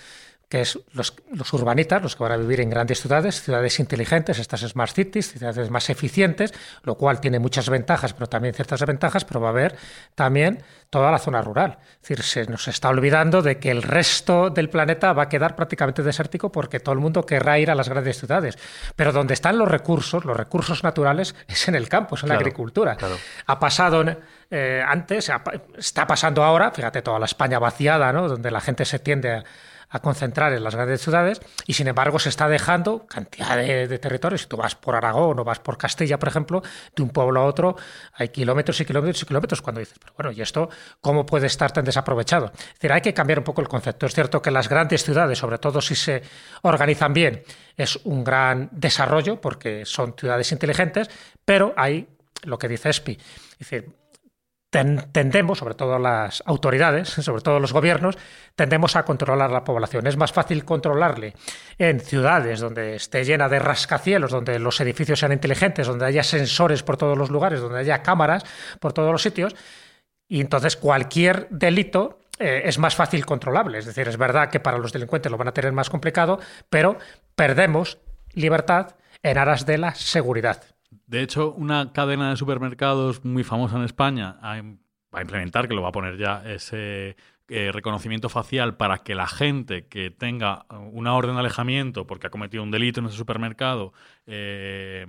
[0.54, 4.38] que es los, los, urbanitas, los que van a vivir en grandes ciudades, ciudades inteligentes,
[4.38, 9.26] estas smart cities, ciudades más eficientes, lo cual tiene muchas ventajas, pero también ciertas desventajas,
[9.26, 9.76] pero va a haber
[10.13, 10.62] también
[10.92, 11.80] toda la zona rural.
[11.96, 15.56] Es decir, se nos está olvidando de que el resto del planeta va a quedar
[15.56, 18.56] prácticamente desértico porque todo el mundo querrá ir a las grandes ciudades.
[18.96, 22.36] Pero donde están los recursos, los recursos naturales, es en el campo, es en la
[22.36, 22.96] agricultura.
[23.48, 24.06] Ha pasado
[24.52, 25.32] eh, antes,
[25.76, 28.30] está pasando ahora, fíjate, toda la España vaciada, ¿no?
[28.30, 29.44] donde la gente se tiende a
[29.94, 34.42] a concentrar en las grandes ciudades y sin embargo se está dejando cantidad de, territorios.
[34.42, 36.64] Si tú vas por Aragón o vas por Castilla, por ejemplo,
[36.96, 37.76] de un pueblo a otro
[38.14, 40.68] hay kilómetros y kilómetros y kilómetros cuando dices, pero bueno, ¿y esto
[41.00, 42.48] cómo puede estar tan desaprovechado?
[42.56, 44.08] Es decir, hay que cambiar un poco el concepto.
[44.08, 46.24] Es cierto que las grandes ciudades, sobre todo si se
[46.64, 47.44] organizan bien,
[47.78, 51.08] es un gran desarrollo porque son ciudades inteligentes,
[51.46, 52.08] pero hay
[52.46, 53.20] lo que dice ESPI.
[53.60, 53.90] Dice,
[54.74, 58.18] tendemos, sobre todo las autoridades, sobre todo los gobiernos,
[58.56, 60.08] tendemos a controlar la población.
[60.08, 61.36] Es más fácil controlarle
[61.78, 66.84] en ciudades donde esté llena de rascacielos, donde los edificios sean inteligentes, donde haya sensores
[66.84, 68.44] por todos los lugares, donde haya cámaras
[68.80, 69.56] por todos los sitios,
[70.28, 73.78] y entonces cualquier delito eh, es más fácil controlable.
[73.78, 76.98] Es decir, es verdad que para los delincuentes lo van a tener más complicado, pero
[77.36, 78.00] perdemos
[78.34, 80.73] libertad en aras de la seguridad.
[81.08, 85.82] De hecho, una cadena de supermercados muy famosa en España va a implementar, que lo
[85.82, 87.16] va a poner ya, ese
[87.50, 92.30] eh, reconocimiento facial para que la gente que tenga una orden de alejamiento porque ha
[92.30, 93.94] cometido un delito en ese supermercado
[94.26, 95.06] eh,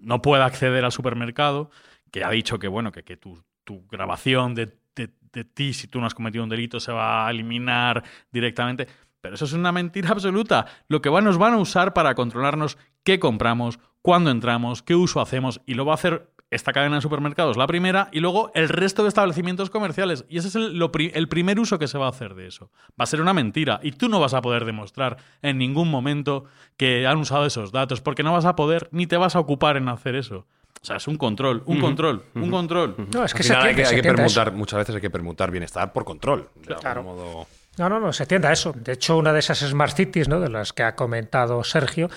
[0.00, 1.70] no pueda acceder al supermercado,
[2.12, 3.42] que ha dicho que, bueno, que, tu,
[3.90, 8.02] grabación de, de ti, si tú no has cometido un delito, se va a eliminar
[8.30, 8.88] directamente.
[9.20, 10.66] Pero eso es una mentira absoluta.
[10.88, 15.60] Lo que nos van a usar para controlarnos qué compramos, cuándo entramos, qué uso hacemos
[15.66, 19.02] y lo va a hacer esta cadena de supermercados, la primera, y luego el resto
[19.02, 20.24] de establecimientos comerciales.
[20.28, 22.70] Y ese es el, primer uso que se va a hacer de eso.
[22.90, 23.80] Va a ser una mentira.
[23.82, 26.44] Y tú no vas a poder demostrar en ningún momento
[26.76, 29.76] que han usado esos datos, porque no vas a poder ni te vas a ocupar
[29.76, 30.46] en hacer eso.
[30.80, 32.94] O sea, es un control, un control, un control.
[33.12, 36.48] No, es que hay que, permutar, muchas veces hay que permutar bienestar por control.
[36.64, 37.48] Claro.
[37.78, 38.72] No, no, no, se tiende a eso.
[38.74, 40.40] De hecho, una de esas Smart Cities, ¿no?
[40.40, 42.08] de las que ha comentado Sergio,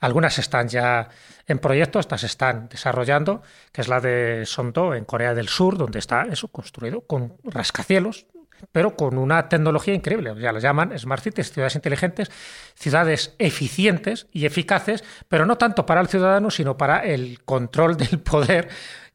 [0.00, 1.10] algunas están ya
[1.46, 5.98] en proyecto, estas están desarrollando, que es la de Sonto, en Corea del Sur, donde
[5.98, 8.26] está eso construido con rascacielos,
[8.70, 10.34] pero con una tecnología increíble.
[10.38, 12.30] Ya lo llaman Smart Cities, ciudades inteligentes,
[12.74, 18.20] ciudades eficientes y eficaces, pero no tanto para el ciudadano, sino para el control del
[18.20, 18.68] poder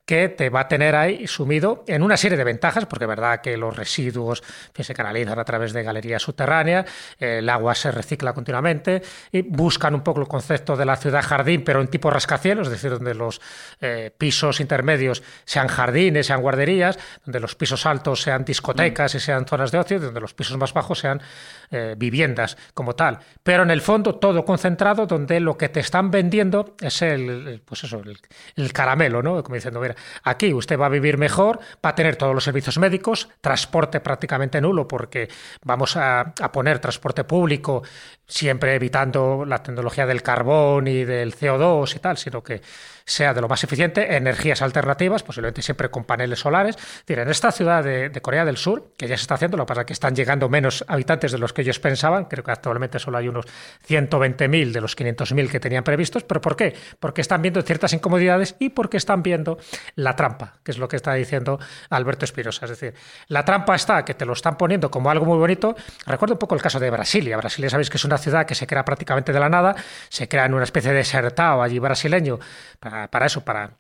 [0.08, 3.42] que te va a tener ahí sumido en una serie de ventajas, porque es verdad
[3.42, 4.42] que los residuos
[4.74, 6.86] se canalizan a través de galerías subterráneas,
[7.20, 9.02] el agua se recicla continuamente
[9.34, 12.72] y buscan un poco el concepto de la ciudad jardín, pero en tipo rascacielos, es
[12.72, 13.42] decir, donde los
[13.82, 19.46] eh, pisos intermedios sean jardines, sean guarderías, donde los pisos altos sean discotecas y sean
[19.46, 21.22] zonas de ocio, donde los pisos más bajos sean
[21.70, 23.20] eh, viviendas como tal.
[23.44, 27.84] Pero en el fondo todo concentrado donde lo que te están vendiendo es el, pues
[27.84, 28.02] eso,
[28.56, 29.44] el, caramelo, ¿no?
[29.44, 32.78] Como diciendo, mira, aquí usted va a vivir mejor, va a tener todos los servicios
[32.78, 35.30] médicos, transporte prácticamente nulo porque
[35.64, 37.84] vamos a, poner transporte público
[38.26, 42.62] siempre evitando la tecnología del carbón y del CO2 y tal, sino que
[43.08, 46.76] sea de lo más eficiente, energías alternativas, posiblemente siempre con paneles solares.
[46.76, 49.70] Es en esta ciudad de, Corea del Sur, que ya se está haciendo, lo que
[49.70, 53.00] pasa es que están llegando menos habitantes de los que ellos pensaban, creo que actualmente
[53.00, 53.46] solo hay unos
[53.88, 56.76] 120.000 de los 500.000 que tenían previstos, pero ¿por qué?
[57.00, 59.58] Porque están viendo ciertas incomodidades y porque están viendo
[59.96, 62.66] la trampa, que es lo que está diciendo Alberto Espirosa.
[62.66, 62.94] Es decir,
[63.30, 65.76] la trampa está que te lo están poniendo como algo muy bonito.
[66.06, 67.38] Recuerdo un poco el caso de Brasilia.
[67.38, 69.76] Brasilia sabéis que es una ciudad que se crea prácticamente de la nada,
[70.10, 72.40] se crea en una especie de desertado allí brasileño
[73.26, 73.72] eso, para,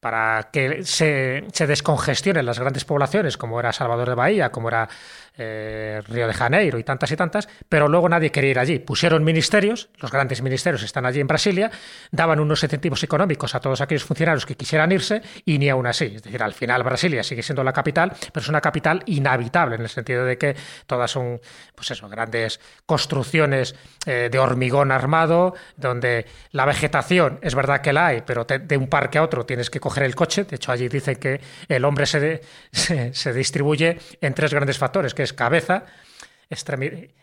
[0.00, 4.88] para que se, se, descongestionen las grandes poblaciones, como era Salvador de Bahía, como era
[5.36, 8.78] eh, Río de Janeiro y tantas y tantas, pero luego nadie quería ir allí.
[8.78, 11.72] Pusieron ministerios, los grandes ministerios están allí en Brasilia,
[12.12, 16.12] daban unos incentivos económicos a todos aquellos funcionarios que quisieran irse y ni aún así.
[16.14, 19.82] Es decir, al final Brasilia sigue siendo la capital, pero es una capital inhabitable en
[19.82, 20.54] el sentido de que
[20.86, 21.40] todas son,
[21.74, 23.74] pues eso, grandes construcciones
[24.06, 28.86] eh, de hormigón armado, donde la vegetación es verdad que la hay, pero de un
[28.86, 30.44] parque a otro tienes que coger el coche.
[30.44, 32.40] De hecho, allí dicen que el hombre se,
[33.12, 35.84] se distribuye en tres grandes factores, que es cabeza,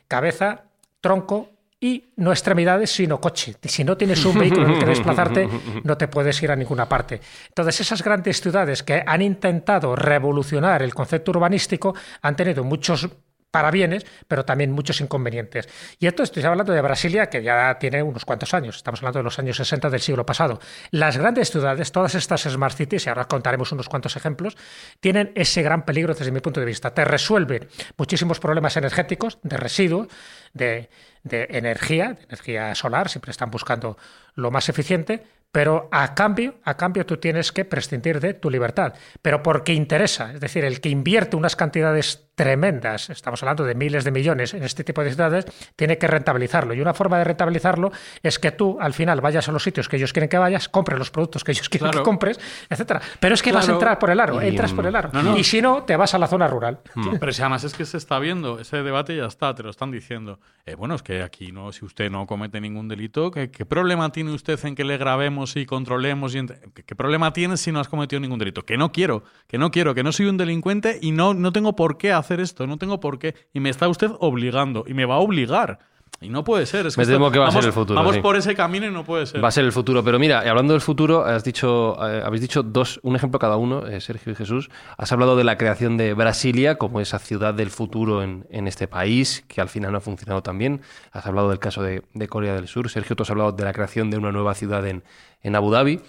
[0.07, 0.63] cabeza,
[0.99, 3.55] tronco y no extremidades, sino coche.
[3.63, 5.49] Si no tienes un vehículo en el que desplazarte,
[5.83, 7.19] no te puedes ir a ninguna parte.
[7.47, 13.09] Entonces, esas grandes ciudades que han intentado revolucionar el concepto urbanístico han tenido muchos
[13.51, 15.67] para bienes, pero también muchos inconvenientes.
[15.99, 19.23] Y esto estoy hablando de Brasilia, que ya tiene unos cuantos años, estamos hablando de
[19.23, 20.59] los años 60 del siglo pasado.
[20.89, 24.57] Las grandes ciudades, todas estas smart cities, y ahora contaremos unos cuantos ejemplos,
[24.99, 26.93] tienen ese gran peligro desde mi punto de vista.
[26.93, 30.07] Te resuelven muchísimos problemas energéticos, de residuos,
[30.53, 30.89] de,
[31.23, 33.97] de energía, de energía solar, siempre están buscando
[34.35, 38.93] lo más eficiente, pero a cambio, a cambio tú tienes que prescindir de tu libertad,
[39.21, 44.03] pero porque interesa, es decir, el que invierte unas cantidades tremendas, estamos hablando de miles
[44.03, 46.73] de millones en este tipo de ciudades, tiene que rentabilizarlo.
[46.73, 47.91] Y una forma de rentabilizarlo
[48.23, 50.97] es que tú al final vayas a los sitios que ellos quieren que vayas, compres
[50.97, 52.39] los productos que ellos quieren que compres,
[52.69, 53.01] etcétera.
[53.19, 55.11] Pero es que vas a entrar por el aro, entras por el aro.
[55.37, 56.79] Y si no, te vas a la zona rural.
[56.95, 57.17] Hmm.
[57.19, 59.91] Pero si además es que se está viendo, ese debate ya está, te lo están
[59.91, 60.39] diciendo.
[60.65, 64.11] Eh, bueno, es que aquí no, si usted no comete ningún delito, ¿qué, qué problema
[64.11, 66.35] tiene usted en que le grabemos y controlemos?
[66.35, 66.45] Y
[66.85, 68.63] ¿Qué, problema tienes si no has cometido ningún delito?
[68.63, 71.75] Que no quiero, que no quiero, que no soy un delincuente y no, no tengo
[71.75, 73.35] por qué hacer esto, no tengo por qué.
[73.53, 75.79] Y me está usted obligando y me va a obligar.
[76.21, 76.85] Y no puede ser.
[76.85, 77.95] Es que Me temo que va a ser el futuro.
[77.99, 79.43] Vamos por ese camino y no puede ser.
[79.43, 80.03] Va a ser el futuro.
[80.03, 83.87] Pero mira, hablando del futuro, has dicho, eh, habéis dicho dos, un ejemplo cada uno,
[83.87, 84.69] eh, Sergio y Jesús.
[84.97, 89.43] Has hablado de la creación de Brasilia como esa ciudad del futuro en, este país,
[89.47, 90.81] que al final no ha funcionado tan bien.
[91.11, 92.87] Has hablado del caso de, Corea del Sur.
[92.89, 95.03] Sergio, tú has hablado de la creación de una nueva ciudad en,
[95.41, 96.01] en Abu Dhabi.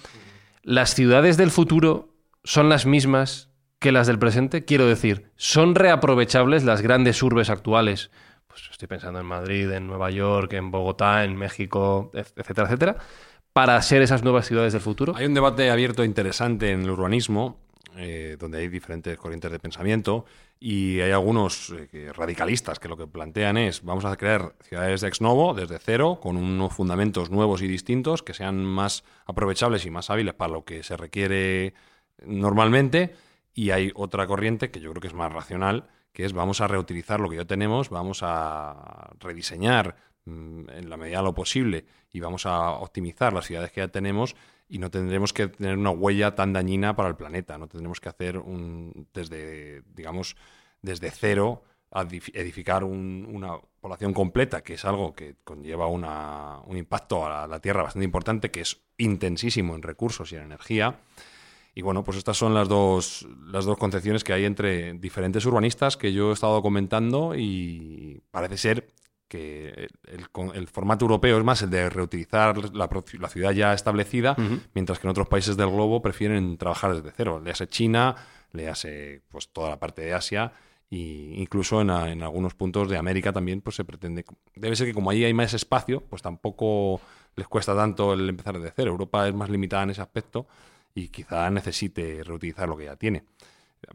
[0.63, 2.11] ¿Las ciudades del futuro
[2.45, 3.52] son las mismas
[3.83, 4.65] que las del presente?
[4.65, 8.11] Quiero decir, ¿son reaprovechables las grandes urbes actuales?
[8.53, 12.97] pues estoy pensando en Madrid, en Nueva York, en Bogotá, en México, etcétera, etcétera,
[13.55, 15.15] para ser esas nuevas ciudades del futuro?
[15.17, 17.59] Hay un debate abierto interesante en el urbanismo,
[17.97, 20.27] eh, donde hay diferentes corrientes de pensamiento
[20.61, 25.09] y hay algunos eh, radicalistas que lo que plantean es vamos a crear ciudades de
[25.09, 29.91] ex novo desde cero con unos fundamentos nuevos y distintos que sean más aprovechables y
[29.91, 31.75] más hábiles para lo que se requiere
[32.25, 33.15] normalmente
[33.55, 36.69] y hay otra corriente que yo creo que es más racional que es vamos a
[36.69, 41.85] reutilizar lo que ya tenemos, vamos a rediseñar mm, en la medida de lo posible
[42.13, 44.37] y vamos a optimizar las ciudades que ya tenemos
[44.69, 48.09] y no tendremos que tener una huella tan dañina para el planeta, no tendremos que
[48.09, 50.37] hacer un desde digamos
[50.83, 57.61] desde cero edificar una población completa, que es algo que conlleva un impacto a la
[57.61, 61.01] Tierra bastante importante, que es intensísimo en recursos y en energía.
[61.75, 65.97] Y bueno, pues estas son las dos, las dos concepciones que hay entre diferentes urbanistas
[65.97, 68.89] que yo he estado comentando y parece ser
[69.27, 74.37] que el, formato europeo es más el de reutilizar la, la ciudad ya establecida,
[74.75, 77.41] mientras que en otros países del globo prefieren trabajar desde cero.
[77.43, 78.15] Le hace China,
[78.53, 80.53] le hace pues toda la parte de Asia
[80.91, 84.93] e incluso en, en, algunos puntos de América también pues se pretende debe ser que
[84.93, 87.01] como ahí hay más espacio pues tampoco
[87.35, 90.47] les cuesta tanto el empezar desde cero Europa es más limitada en ese aspecto
[90.95, 93.25] y quizá necesite reutilizar lo que ya tiene.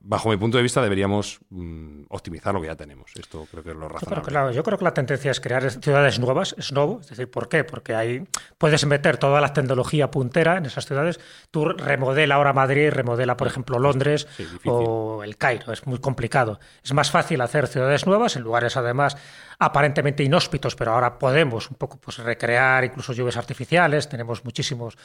[0.01, 3.09] Bajo mi punto de vista, deberíamos mm, optimizar lo que ya tenemos.
[3.15, 4.21] Esto creo que es lo Yo creo, razonable.
[4.25, 6.99] que, claro, yo creo que la tendencia es crear ciudades nuevas, es nuevo.
[6.99, 7.63] Es decir, ¿por qué?
[7.63, 8.21] Porque ahí
[8.57, 11.21] puedes meter toda la tecnología puntera en esas ciudades.
[11.51, 15.71] Tú remodela ahora Madrid, remodela, por ejemplo, Londres Sí, o el Cairo.
[15.71, 16.59] Es muy complicado.
[16.83, 19.15] Es más fácil hacer ciudades nuevas en lugares, además,
[19.59, 24.07] aparentemente inhóspitos, pero ahora podemos un poco pues, recrear incluso lluvias artificiales.
[24.07, 24.97] Tenemos muchísimos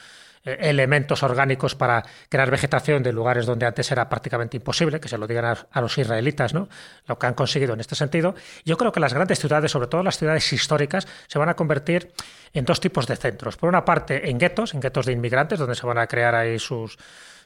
[0.45, 5.17] eh, elementos orgánicos para crear vegetación de lugares donde antes era prácticamente imposible, que se
[5.17, 6.69] lo digan a, a los israelitas, ¿no?
[7.07, 8.35] Lo que han conseguido en este sentido.
[8.63, 12.13] Yo creo que las grandes ciudades, sobre todo las ciudades históricas, se van a convertir
[12.53, 13.57] en dos tipos de centros.
[13.57, 16.59] Por una parte, en guetos, en guetos de inmigrantes, donde se van a crear ahí
[16.59, 16.99] sus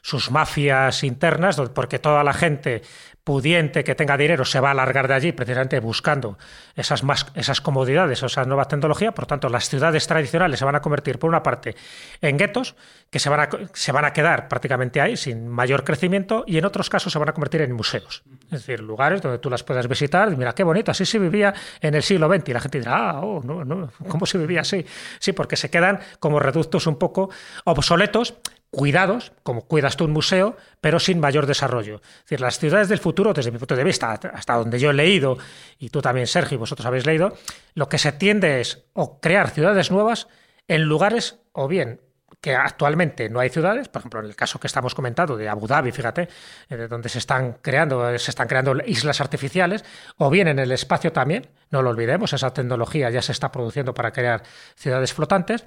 [0.08, 2.80] sus mafias internas, porque toda la gente
[3.24, 6.38] pudiente que tenga dinero se va a largar de allí precisamente buscando
[6.74, 9.12] esas, más, esas comodidades, esas nuevas tecnologías.
[9.12, 11.76] Por tanto, las ciudades tradicionales se van a convertir, por una parte,
[12.22, 12.74] en guetos,
[13.10, 16.64] que se van, a, se van a quedar prácticamente ahí sin mayor crecimiento, y en
[16.64, 18.22] otros casos se van a convertir en museos.
[18.44, 21.52] Es decir, lugares donde tú las puedas visitar y mira, qué bonito, así se vivía
[21.82, 22.48] en el siglo XX.
[22.48, 24.86] Y la gente dirá, ah, oh, no, no, ¿cómo se vivía así?
[25.18, 27.28] Sí, porque se quedan como reductos un poco
[27.64, 28.36] obsoletos,
[28.70, 31.96] cuidados, como cuidas tú un museo, pero sin mayor desarrollo.
[31.96, 34.94] Es decir, las ciudades del futuro, desde mi punto de vista, hasta donde yo he
[34.94, 35.38] leído,
[35.78, 37.36] y tú también, Sergio, y vosotros habéis leído,
[37.74, 40.28] lo que se tiende es o crear ciudades nuevas
[40.66, 42.00] en lugares, o bien
[42.40, 45.66] que actualmente no hay ciudades, por ejemplo, en el caso que estamos comentando de Abu
[45.66, 46.28] Dhabi, fíjate,
[46.68, 49.84] eh, donde se están creando, se están creando islas artificiales,
[50.18, 53.92] o bien en el espacio también, no lo olvidemos, esa tecnología ya se está produciendo
[53.92, 54.44] para crear
[54.76, 55.64] ciudades flotantes,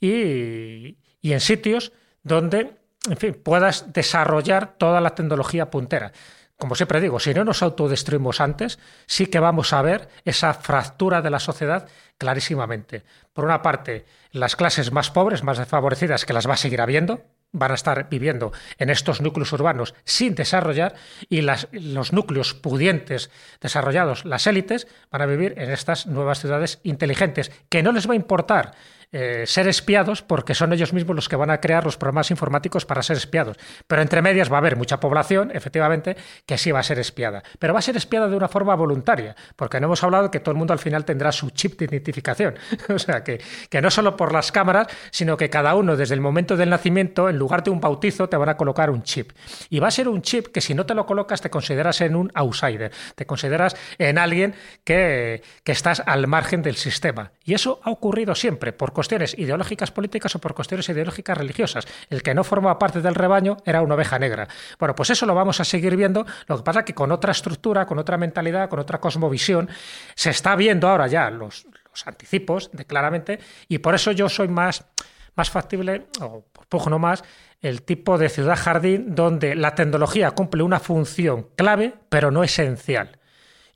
[0.00, 1.92] y, y en sitios
[2.26, 2.76] donde,
[3.08, 6.12] en fin, puedas desarrollar toda la tecnología puntera.
[6.58, 11.22] Como siempre digo, si no nos autodestruimos antes, sí que vamos a ver esa fractura
[11.22, 11.86] de la sociedad
[12.18, 13.04] clarísimamente.
[13.32, 17.22] Por una parte, las clases más pobres, más desfavorecidas, que las va a seguir habiendo,
[17.52, 20.94] van a estar viviendo en estos núcleos urbanos sin desarrollar
[21.28, 26.80] y las, los núcleos pudientes desarrollados, las élites, van a vivir en estas nuevas ciudades
[26.82, 28.72] inteligentes, que no les va a importar
[29.12, 32.84] eh, ser espiados porque son ellos mismos los que van a crear los programas informáticos
[32.84, 33.56] para ser espiados.
[33.86, 37.42] Pero entre medias va a haber mucha población, efectivamente, que sí va a ser espiada.
[37.58, 40.52] Pero va a ser espiada de una forma voluntaria, porque no hemos hablado que todo
[40.52, 42.56] el mundo al final tendrá su chip de identificación.
[42.88, 43.40] o sea, que,
[43.70, 47.28] que no solo por las cámaras, sino que cada uno desde el momento del nacimiento,
[47.28, 49.32] en lugar de un bautizo, te van a colocar un chip.
[49.70, 52.16] Y va a ser un chip que si no te lo colocas te consideras en
[52.16, 54.54] un outsider, te consideras en alguien
[54.84, 57.32] que, que estás al margen del sistema.
[57.44, 61.86] Y eso ha ocurrido siempre, por cuestiones ideológicas políticas o por cuestiones ideológicas religiosas.
[62.08, 64.48] El que no forma parte del rebaño era una oveja negra.
[64.78, 67.84] Bueno, pues eso lo vamos a seguir viendo, lo que pasa que con otra estructura,
[67.84, 69.68] con otra mentalidad, con otra cosmovisión,
[70.14, 71.66] se está viendo ahora ya los,
[72.06, 73.38] anticipos de claramente,
[73.68, 74.86] y por eso yo soy más,
[75.34, 77.22] más factible, o pugno más,
[77.60, 83.15] el tipo de ciudad jardín donde la tecnología cumple una función clave, pero no esencial.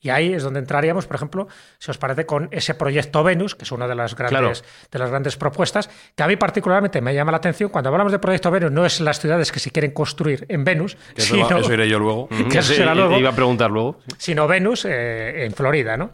[0.03, 1.47] Y ahí es donde entraríamos, por ejemplo,
[1.79, 4.89] si os parece, con ese proyecto Venus, que es una de las grandes, Claro.
[4.91, 7.69] de las grandes propuestas, que a mí particularmente me llama la atención.
[7.69, 10.97] Cuando hablamos de proyecto Venus, no es las ciudades que se quieren construir en Venus,
[11.15, 12.29] Que eso, va- sino, eso iré yo luego.
[12.51, 14.01] que eso será luego, Iba a preguntar luego.
[14.17, 16.13] sino Venus eh, en Florida, ¿no?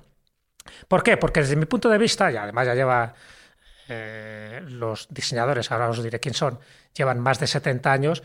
[0.89, 1.16] ¿Por qué?
[1.16, 3.14] Porque desde mi punto de vista, y además ya lleva
[3.89, 6.59] eh, los diseñadores, ahora os diré quién son,
[6.93, 8.22] llevan más de 70 años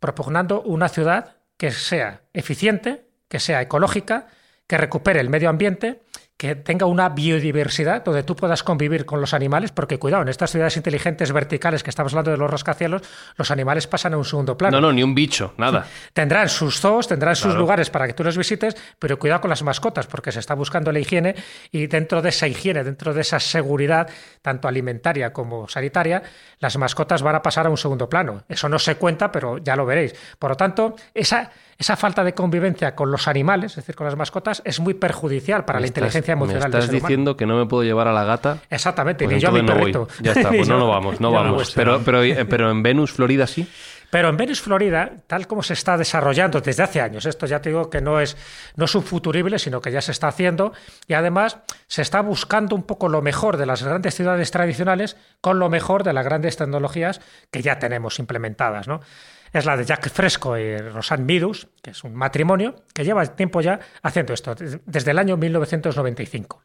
[0.00, 4.26] propugnando una ciudad que sea eficiente, que sea ecológica,
[4.66, 6.03] que recupere el medio ambiente,
[6.36, 10.50] que tenga una biodiversidad donde tú puedas convivir con los animales, porque cuidado, en estas
[10.50, 13.02] ciudades inteligentes verticales que estamos hablando de los rascacielos,
[13.36, 14.80] los animales pasan a un segundo plano.
[14.80, 15.86] No, no, ni un bicho, nada.
[16.12, 17.60] Tendrán sus zoos, tendrán sus Claro.
[17.60, 20.90] lugares para que tú los visites, pero cuidado con las mascotas, porque se está buscando
[20.90, 21.36] la higiene
[21.70, 24.08] y dentro de esa higiene, dentro de esa seguridad,
[24.42, 26.22] tanto alimentaria como sanitaria,
[26.58, 28.42] las mascotas van a pasar a un segundo plano.
[28.48, 30.14] Eso no se cuenta, pero ya lo veréis.
[30.38, 34.16] Por lo tanto, esa, esa falta de convivencia con los animales, es decir, con las
[34.16, 37.06] mascotas, es muy perjudicial para Me la estás- inteligencia emocional Me del estás humano.
[37.08, 38.58] diciendo que no me puedo llevar a la gata.
[38.70, 39.92] Exactamente, Pues ni yo a mi voy.
[40.20, 41.72] Ya está, pues no, no vamos, no vamos.
[41.74, 43.68] Pero, pero, eh, pero en Venus, Florida, sí.
[44.10, 47.70] Pero en Venus, Florida, tal como se está desarrollando desde hace años, esto ya te
[47.70, 48.36] digo que no es,
[48.76, 50.72] no es un futurible, sino que ya se está haciendo,
[51.08, 51.58] y además
[51.88, 56.04] se está buscando un poco lo mejor de las grandes ciudades tradicionales con lo mejor
[56.04, 57.20] de las grandes tecnologías
[57.50, 58.86] que ya tenemos implementadas.
[58.86, 59.00] ¿no?
[59.54, 63.60] Es la de Jack Fresco y Rosanne Midus, que es un matrimonio que lleva tiempo
[63.60, 66.60] ya haciendo esto, desde el año 1995.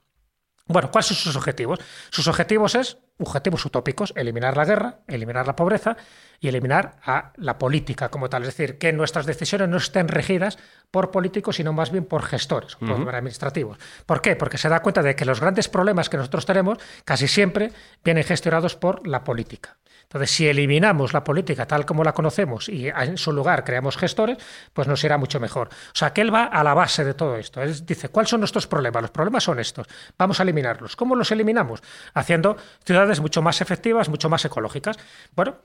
[0.66, 1.80] Bueno, ¿cuáles son sus objetivos?
[2.10, 5.98] Sus objetivos es objetivos utópicos, eliminar la guerra, eliminar la pobreza
[6.40, 8.44] y eliminar a la política como tal.
[8.44, 10.58] Es decir, que nuestras decisiones no estén regidas
[10.90, 13.78] por políticos, sino más bien por gestores, o por administrativos.
[14.06, 14.36] ¿Por qué?
[14.36, 17.72] Porque se da cuenta de que los grandes problemas que nosotros tenemos casi siempre
[18.04, 19.79] vienen gestionados por la política.
[20.10, 24.40] Entonces, si eliminamos la política tal como la conocemos y en su lugar creamos gestores,
[24.74, 25.68] pues nos irá mucho mejor.
[25.68, 27.62] O sea, que él va a la base de todo esto.
[27.62, 29.04] Él dice, ¿cuáles son nuestros problemas?
[29.04, 29.86] Los problemas son estos.
[30.18, 30.96] Vamos a eliminarlos.
[30.96, 31.84] ¿Cómo los eliminamos?
[32.16, 34.98] Haciendo ciudades mucho más efectivas, mucho más ecológicas.
[35.36, 35.60] Bueno,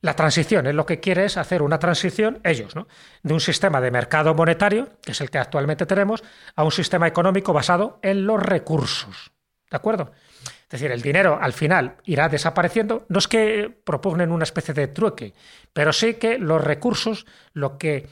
[0.00, 2.88] la transición, es lo que quiere es hacer una transición, ellos, ¿no?
[3.22, 6.24] de un sistema de mercado monetario, que es el que actualmente tenemos,
[6.56, 9.30] a un sistema económico basado en los recursos.
[9.70, 10.10] ¿De acuerdo?
[10.74, 13.06] Es decir, el dinero al final irá desapareciendo.
[13.08, 15.32] No es que propugnen una especie de trueque,
[15.72, 18.08] pero sí que los recursos, lo que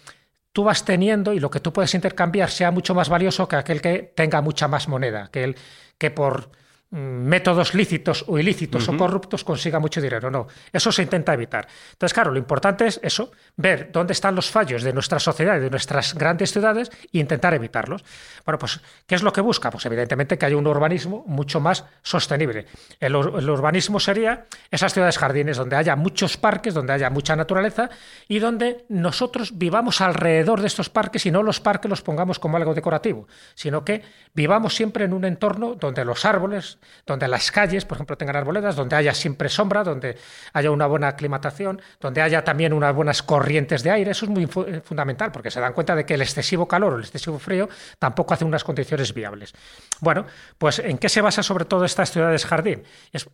[0.53, 3.81] tú vas teniendo y lo que tú puedes intercambiar sea mucho más valioso que aquel
[3.81, 5.57] que tenga mucha más moneda, que el
[5.99, 6.51] que por
[6.93, 10.31] métodos lícitos o ilícitos o corruptos consiga mucho dinero.
[10.31, 11.67] No, eso se intenta evitar.
[11.93, 15.61] Entonces, claro, lo importante es eso, ver dónde están los fallos de nuestra sociedad y
[15.61, 18.05] de nuestras grandes ciudades e intentar evitarlos.
[18.45, 19.71] Bueno, pues, ¿qué es lo que busca?
[19.71, 22.67] Pues evidentemente que haya un urbanismo mucho más sostenible.
[23.01, 27.89] El, el urbanismo sería esas ciudades jardines donde haya muchos parques, donde haya mucha naturaleza
[28.29, 32.59] y donde nosotros vivamos alrededor de estos parques y no los parques los pongamos como
[32.59, 34.03] algo decorativo, sino que
[34.35, 38.77] vivamos siempre en un entorno donde los árboles, donde las calles, por ejemplo, tengan arboledas,
[38.77, 40.17] donde haya siempre sombra, donde
[40.53, 44.11] haya una buena aclimatación, donde haya también unas buenas corrientes de aire.
[44.11, 46.97] Eso es muy eh, fundamental porque se dan cuenta de que el excesivo calor o
[46.97, 47.69] el excesivo frío
[47.99, 49.53] tampoco hace unas condiciones viables.
[50.01, 50.27] Bueno,
[50.59, 52.83] pues ¿en qué se basa sobre todo estas ciudades jardín?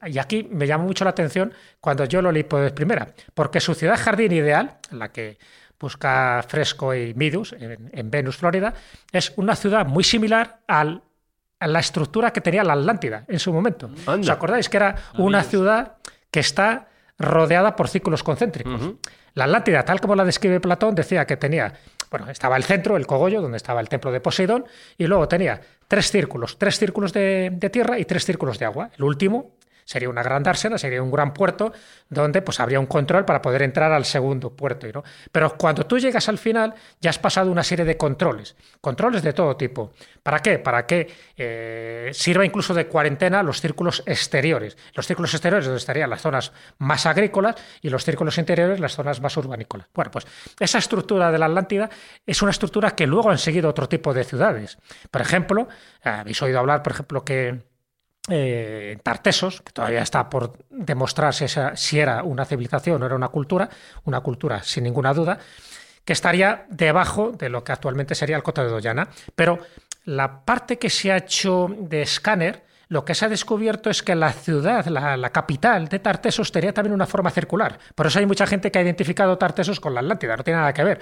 [0.07, 3.75] y aquí me llama mucho la atención cuando yo lo leí por primera, porque su
[3.75, 5.39] ciudad jardín ideal, la que
[5.79, 8.75] busca Fresco y Midus en, en Venus, Florida,
[9.13, 11.03] es una ciudad muy similar al
[11.61, 13.91] la estructura que tenía la Atlántida en su momento.
[14.07, 15.97] ¿Os acordáis que era una ciudad
[16.31, 16.89] que está
[17.19, 18.81] rodeada por círculos concéntricos?
[19.35, 21.73] La Atlántida, tal como la describe Platón, decía que tenía,
[22.11, 24.65] bueno, estaba el centro, el cogollo, donde estaba el templo de Poseidón,
[24.97, 28.91] y luego tenía tres círculos, tres círculos de, de tierra y tres círculos de agua.
[28.97, 29.53] El último,
[29.89, 31.73] sería una gran dársena, sería un gran puerto
[32.11, 34.87] donde pues habría un control para poder entrar al segundo puerto.
[34.93, 35.03] ¿no?
[35.33, 39.33] Pero cuando tú llegas al final ya has pasado una serie de controles, controles de
[39.33, 39.93] todo tipo.
[40.23, 40.59] ¿Para qué?
[40.59, 44.77] Para que eh, sirva incluso de cuarentena los círculos exteriores.
[44.93, 49.23] Los círculos exteriores donde estarían las zonas más agrícolas y los círculos interiores las zonas
[49.23, 49.87] más urbanícolas.
[49.95, 50.27] Bueno, pues
[50.61, 51.89] esa estructura de la Atlántida
[52.27, 54.77] es una estructura que luego han seguido otro tipo de ciudades.
[55.11, 55.67] Por ejemplo,
[56.03, 57.78] habéis oído hablar, por ejemplo, que
[58.29, 63.69] eh, Tartesos, que todavía está por demostrarse si era una civilización o era una cultura,
[64.05, 65.39] una cultura sin ninguna duda,
[66.05, 69.09] que estaría debajo de lo que actualmente sería el Coto de Doñana.
[69.35, 69.59] Pero
[70.05, 74.15] la parte que se ha hecho de escáner, lo que se ha descubierto es que
[74.15, 77.79] la ciudad, la, la, capital de Tartesos, tenía también una forma circular.
[77.95, 80.73] Por eso hay mucha gente que ha identificado Tartesos con la Atlántida, no tiene nada
[80.73, 81.01] que ver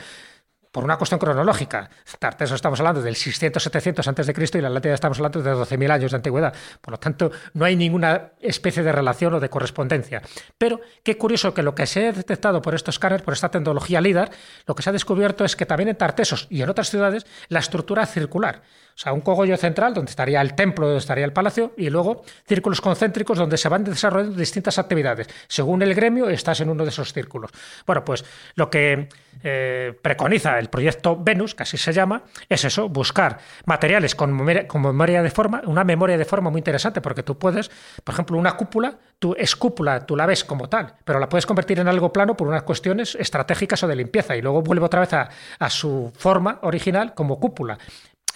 [0.77, 1.89] por una cuestión cronológica.
[2.19, 5.91] Tarteso estamos hablando del 600-700 antes de Cristo y la Atlántida estamos hablando de 12.000
[5.91, 6.55] años de antigüedad.
[6.83, 10.21] Por lo tanto, no hay ninguna especie de relación o de correspondencia.
[10.59, 14.03] Pero qué curioso que lo que se ha detectado por estos escáneres, por esta tecnología
[14.03, 14.31] LIDAR,
[14.67, 17.61] lo que se ha descubierto es que también en Tartesos y en otras ciudades la
[17.61, 18.61] estructura circular.
[18.97, 22.23] O sea, un cogollo central donde estaría el templo, donde estaría el palacio, y luego
[22.47, 25.29] círculos concéntricos donde se van desarrollando distintas actividades.
[25.49, 27.51] Según el gremio, estás en uno de esos círculos.
[27.87, 28.25] Bueno, pues
[28.55, 29.11] lo que
[29.43, 35.23] eh, preconiza el proyecto Venus, que así se llama, es eso, buscar materiales con memoria,
[35.23, 37.71] de forma, una memoria de forma muy interesante, porque tú puedes,
[38.03, 41.45] por ejemplo, una cúpula, tú es cúpula, tú la ves como tal, pero la puedes
[41.45, 45.01] convertir en algo plano por unas cuestiones estratégicas o de limpieza, y luego vuelve otra
[45.01, 47.77] vez a su forma original como cúpula.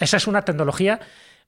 [0.01, 0.99] Esa es una tecnología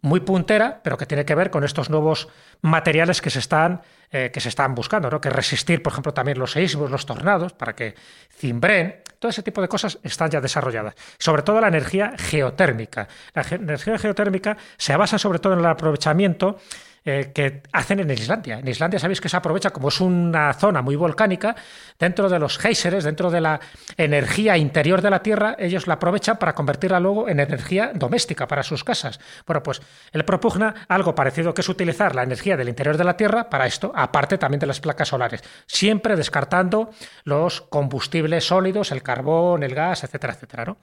[0.02, 2.28] muy puntera, pero que tiene que ver con estos nuevos
[2.62, 3.82] materiales que se están,
[4.12, 5.20] eh, que se están buscando, ¿no?
[5.20, 7.96] que resistir, por ejemplo, también los seísmos, los tornados, para que
[8.30, 10.96] cimbren, todo ese tipo de cosas están ya desarrolladas.
[11.18, 13.08] Sobre todo la energía geotérmica.
[13.34, 16.60] La energía geotérmica se basa sobre todo en el aprovechamiento
[17.06, 18.60] eh, que hacen en Islandia.
[18.60, 21.54] En Islandia sabéis que se aprovecha, como es una zona muy volcánica,
[22.00, 23.60] dentro de los géiseres, dentro de la
[23.98, 28.64] energía interior de la Tierra, ellos la aprovechan para convertirla luego en energía doméstica para
[28.64, 29.20] sus casas.
[29.46, 29.82] Bueno, pues
[30.14, 33.66] él propugna algo parecido que es utilizar la energía del interior de la Tierra para
[33.66, 36.92] esto, aparte también de las placas solares, siempre descartando
[37.26, 40.66] los combustibles sólidos, el carbón, el gas, etcétera, etcétera.
[40.66, 40.78] ¿no?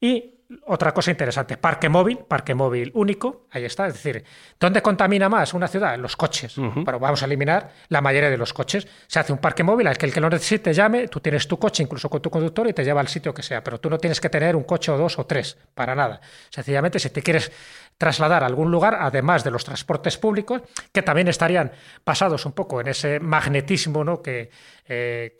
[0.00, 3.86] Y otra cosa interesante, parque móvil, parque móvil único, ahí está.
[3.86, 4.24] Es decir,
[4.58, 5.98] ¿dónde contamina más una ciudad?
[5.98, 6.54] Los coches.
[6.84, 8.88] Pero vamos a eliminar la mayoría de los coches.
[9.06, 11.58] Se hace un parque móvil al que el que lo necesite llame, tú tienes tu
[11.58, 13.98] coche incluso con tu conductor y te lleva al sitio que sea, pero tú no
[13.98, 16.20] tienes que tener un coche o dos o tres, para nada.
[16.48, 17.52] Sencillamente, si te quieres
[17.98, 21.72] trasladar a algún lugar, además de los transportes públicos, que también estarían
[22.06, 24.22] basados un poco en ese magnetismo ¿no?
[24.22, 24.50] que,
[24.86, 25.34] eh,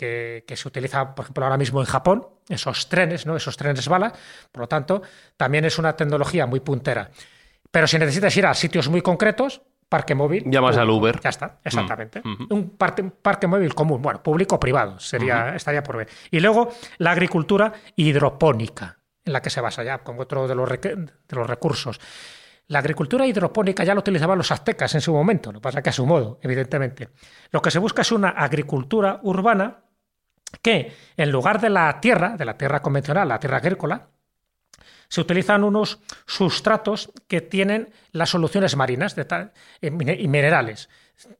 [0.46, 3.36] que, se utiliza, por ejemplo, ahora mismo en Japón, esos trenes, ¿no?
[3.36, 4.12] esos trenes bala.
[4.50, 5.02] Por lo tanto,
[5.36, 7.10] también es una tecnología muy puntera.
[7.70, 10.44] Pero si necesitas ir a sitios muy concretos, parque móvil.
[10.46, 10.80] Llamas público.
[10.80, 11.20] al Uber.
[11.22, 12.20] Ya está, exactamente.
[12.22, 12.54] Mm, ujú.
[12.54, 16.08] Un parque, parque móvil común, bueno, público o privado, sería, estaría por ver.
[16.30, 20.68] Y luego la agricultura hidropónica, en la que se basa ya como otro de los,
[20.68, 22.00] de los recursos.
[22.68, 25.88] La agricultura hidropónica ya lo utilizaban los aztecas en su momento, lo que pasa que
[25.88, 27.08] a su modo, evidentemente.
[27.50, 29.84] Lo que se busca es una agricultura urbana
[30.62, 34.08] que, en lugar de la tierra, de la tierra convencional, la tierra agrícola,
[35.08, 40.88] se utilizan unos sustratos que tienen las soluciones marinas eh, y minerales.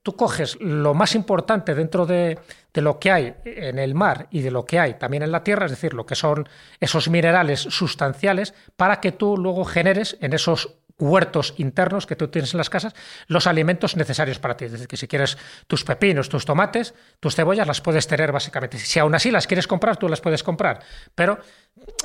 [0.03, 2.39] Tú coges lo más importante dentro de,
[2.73, 5.45] de lo que hay en el mar y de lo que hay también en la
[5.45, 6.49] tierra, es decir, lo que son
[6.81, 12.55] esos minerales sustanciales, para que tú luego generes en esos huertos internos que tú tienes
[12.55, 12.95] en las casas
[13.27, 14.67] los alimentos necesarios para ti.
[14.67, 18.79] Es decir, que si quieres tus pepinos, tus tomates, tus cebollas, las puedes tener básicamente.
[18.79, 20.81] Si aún así las quieres comprar, tú las puedes comprar.
[21.15, 21.39] Pero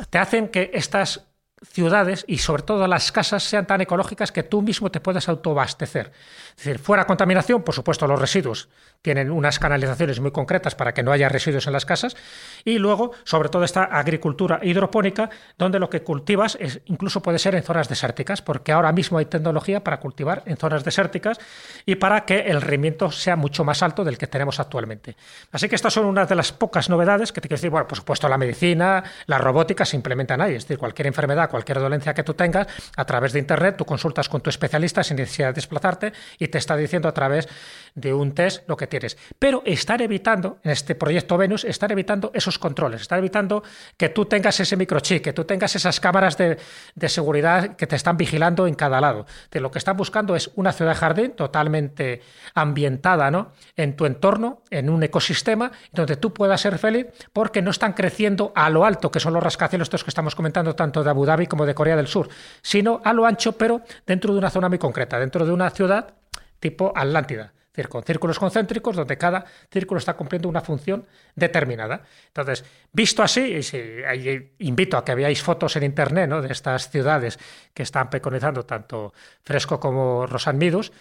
[0.09, 1.25] te hacen que estas
[1.63, 6.11] ciudades y sobre todo las casas sean tan ecológicas que tú mismo te puedas autoabastecer.
[6.49, 8.69] Es decir, fuera contaminación, por supuesto los residuos
[9.03, 12.15] tienen unas canalizaciones muy concretas para que no haya residuos en las casas
[12.63, 17.53] y luego, sobre todo esta agricultura hidropónica donde lo que cultivas es, incluso puede ser
[17.53, 21.37] en zonas desérticas, porque ahora mismo hay tecnología para cultivar en zonas desérticas
[21.85, 25.17] y para que el rendimiento sea mucho más alto del que tenemos actualmente.
[25.51, 27.97] Así que estas son unas de las pocas novedades que te quiero decir, bueno, por
[27.97, 32.23] supuesto la medicina, la robótica se implementan ahí, es decir, cualquier enfermedad, cualquier dolencia que
[32.23, 36.13] tú tengas, a través de internet tú consultas con tu especialista sin necesidad de desplazarte
[36.39, 37.49] y te está diciendo a través
[37.95, 39.17] de un test lo que tienes.
[39.39, 43.63] Pero estar evitando, en este proyecto Venus, estar evitando esos controles, estar evitando
[43.97, 46.57] que tú tengas ese microchip, que tú tengas esas cámaras de,
[46.95, 49.25] de seguridad que te están vigilando en cada lado.
[49.51, 52.21] De lo que están buscando es una ciudad jardín totalmente
[52.53, 53.51] ambientada ¿no?
[53.75, 58.51] en tu entorno, en un ecosistema, donde tú puedas ser feliz porque no están creciendo
[58.55, 61.47] a lo alto, que son los rascacielos estos que estamos comentando tanto de Abu Dhabi
[61.47, 62.29] como de Corea del Sur,
[62.61, 66.15] sino a lo ancho, pero dentro de una zona muy concreta, dentro de una ciudad
[66.59, 67.53] tipo Atlántida.
[67.89, 72.03] Con círculos concéntricos donde cada círculo está cumpliendo una función determinada.
[72.27, 76.41] Entonces, visto así, y invito a que veáis fotos en internet ¿no?
[76.41, 77.39] de estas ciudades
[77.73, 80.91] que están preconizando tanto Fresco como Rosan Midus,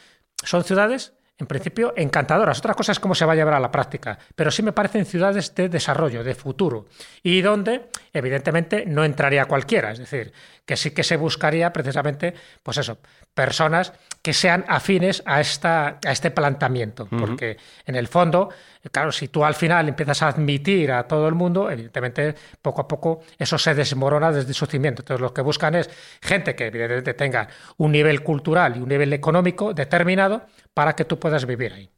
[0.43, 2.59] son ciudades en principio encantadoras.
[2.59, 5.05] Otra cosa es cómo se va a llevar a la práctica, pero sí me parecen
[5.05, 6.87] ciudades de desarrollo, de futuro,
[7.23, 10.33] y donde evidentemente no entraría cualquiera, es decir,
[10.65, 12.99] que sí que se buscaría precisamente, pues eso,
[13.35, 18.51] personas que sean afines a, esta, a este planteamiento, porque en el fondo,
[18.93, 22.89] claro, si tú al final empiezas a admitir a todo el mundo, evidentemente poco a
[22.89, 25.03] poco eso se desmorona desde su cimiento.
[25.03, 29.13] Entonces lo que buscan es gente que evidentemente tenga un nivel cultural y un nivel
[29.13, 31.91] económico determinado para que tú puedas vivir ahí.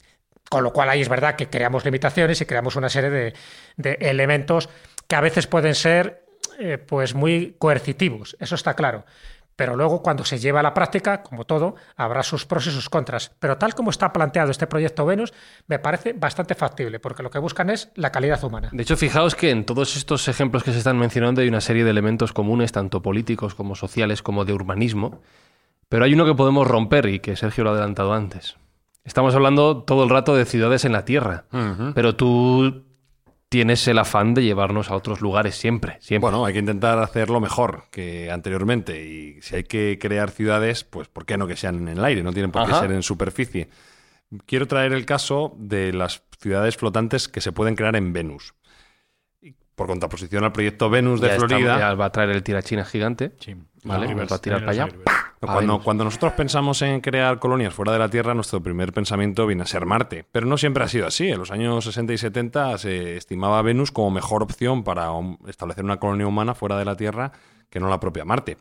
[0.49, 3.35] Con lo cual ahí es verdad que creamos limitaciones y creamos una serie de,
[3.77, 4.71] de elementos
[5.07, 6.25] que a veces pueden ser
[6.59, 9.05] eh, pues muy coercitivos, eso está claro.
[9.57, 12.91] Pero luego cuando se lleva a la práctica, como todo, habrá sus pros y sus
[12.91, 13.33] contras.
[13.39, 15.33] Pero tal como está planteado este proyecto Venus,
[15.67, 18.71] me parece bastante factible, porque lo que buscan es la calidad humana.
[18.73, 21.85] De hecho, fijaos que en todos estos ejemplos que se están mencionando hay una serie
[21.85, 25.21] de elementos comunes, tanto políticos como sociales, como de urbanismo.
[25.89, 28.57] Pero hay uno que podemos romper y que Sergio lo ha adelantado antes.
[29.05, 31.45] Estamos hablando todo el rato de ciudades en la Tierra,
[31.95, 32.85] pero tú
[33.49, 36.31] tienes el afán de llevarnos a otros lugares siempre, siempre.
[36.31, 39.05] Bueno, hay que intentar hacerlo mejor que anteriormente.
[39.05, 42.23] Y si hay que crear ciudades, pues ¿por qué no que sean en el aire?
[42.23, 43.69] No tienen por qué ser en superficie.
[44.47, 48.55] Quiero traer el caso de las ciudades flotantes que se pueden crear en Venus.
[49.75, 51.79] Por contraposición al proyecto Venus de ya Florida.
[51.79, 53.33] ya va a traer el tirachina gigante.
[53.41, 53.57] Sí.
[53.85, 54.89] Vale, va a tirar para allá.
[55.41, 59.63] Cuando, cuando nosotros pensamos en crear colonias fuera de la Tierra, nuestro primer pensamiento viene
[59.63, 60.25] a ser Marte.
[60.33, 61.29] Pero no siempre ha sido así.
[61.29, 65.11] En los años 60 y 70 se estimaba Venus como mejor opción para
[65.47, 67.33] establecer una colonia humana fuera de la Tierra
[67.69, 68.57] que no la propia Marte.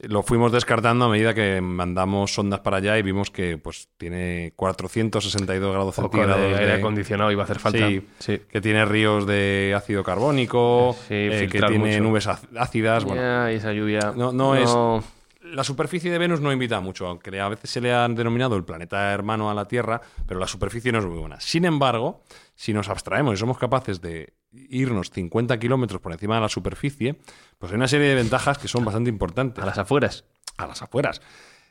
[0.00, 4.52] Lo fuimos descartando a medida que mandamos sondas para allá y vimos que pues tiene
[4.54, 7.88] 462 grados centígrados de aire acondicionado iba a hacer falta.
[7.88, 8.40] Sí, Sí.
[8.48, 12.00] que tiene ríos de ácido carbónico, Sí, eh, que tiene mucho.
[12.00, 13.04] nubes ác- ácidas.
[13.04, 14.12] Bueno, esa lluvia.
[14.16, 15.04] No- no es-
[15.42, 18.64] la superficie de Venus no invita mucho, aunque a veces se le han denominado el
[18.64, 21.40] planeta hermano a la Tierra, pero la superficie no es muy buena.
[21.40, 22.20] Sin embargo,
[22.60, 27.14] si nos abstraemos y somos capaces de irnos 50 kilómetros por encima de la superficie,
[27.56, 30.24] pues hay una serie de ventajas que son bastante importantes A las afueras.
[30.56, 31.22] a las afueras.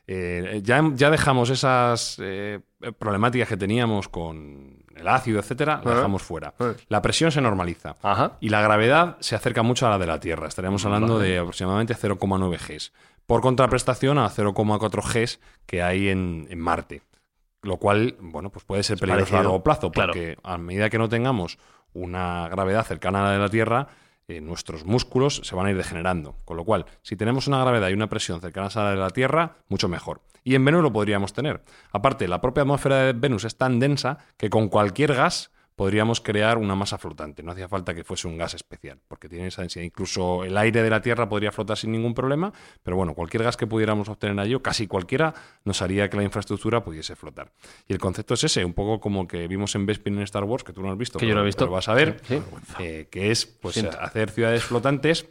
[0.06, 2.60] Eh, ya, ya dejamos esas eh,
[2.98, 5.94] problemáticas que teníamos con el ácido, etcétera, la Ajá.
[5.96, 6.54] dejamos fuera.
[6.88, 7.96] La presión se normaliza.
[8.02, 8.38] Ajá.
[8.40, 10.48] Y la gravedad se acerca mucho a la de la Tierra.
[10.48, 12.92] Estaríamos hablando de aproximadamente 0,9 Gs.
[13.26, 17.02] Por contraprestación a 0,4 Gs que hay en, en Marte.
[17.62, 20.12] Lo cual, bueno, pues puede ser peligroso a largo plazo, Claro.
[20.12, 21.58] porque a medida que no tengamos
[21.92, 23.88] una gravedad cercana a la de la Tierra,
[24.28, 26.36] eh, nuestros músculos se van a ir degenerando.
[26.44, 29.10] Con lo cual, si tenemos una gravedad y una presión cercanas a la de la
[29.10, 30.20] Tierra, mucho mejor.
[30.44, 31.62] Y en Venus lo podríamos tener.
[31.92, 36.58] Aparte, la propia atmósfera de Venus es tan densa que con cualquier gas podríamos crear
[36.58, 37.44] una masa flotante.
[37.44, 39.84] No hacía falta que fuese un gas especial, porque tiene esa densidad.
[39.84, 42.52] Incluso el aire de la Tierra podría flotar sin ningún problema,
[42.82, 45.32] pero bueno, cualquier gas que pudiéramos obtener allí, casi cualquiera,
[45.64, 47.52] nos haría que la infraestructura pudiese flotar.
[47.86, 50.64] Y el concepto es ese, un poco como que vimos en Bespin en Star Wars,
[50.64, 51.64] que tú no has visto, Que yo pero- no he visto.
[51.64, 52.42] pero vas a ver, Sí.
[52.80, 53.96] eh, que es pues, Siento.
[54.00, 55.26] hacer ciudades flotantes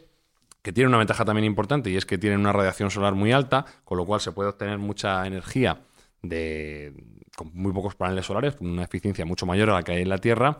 [0.62, 3.66] que tienen una ventaja también importante y es que tienen una radiación solar muy alta,
[3.84, 5.82] con lo cual se puede obtener mucha energía
[6.22, 6.92] de,
[7.36, 10.08] con muy pocos paneles solares, con una eficiencia mucho mayor a la que hay en
[10.08, 10.58] la Tierra.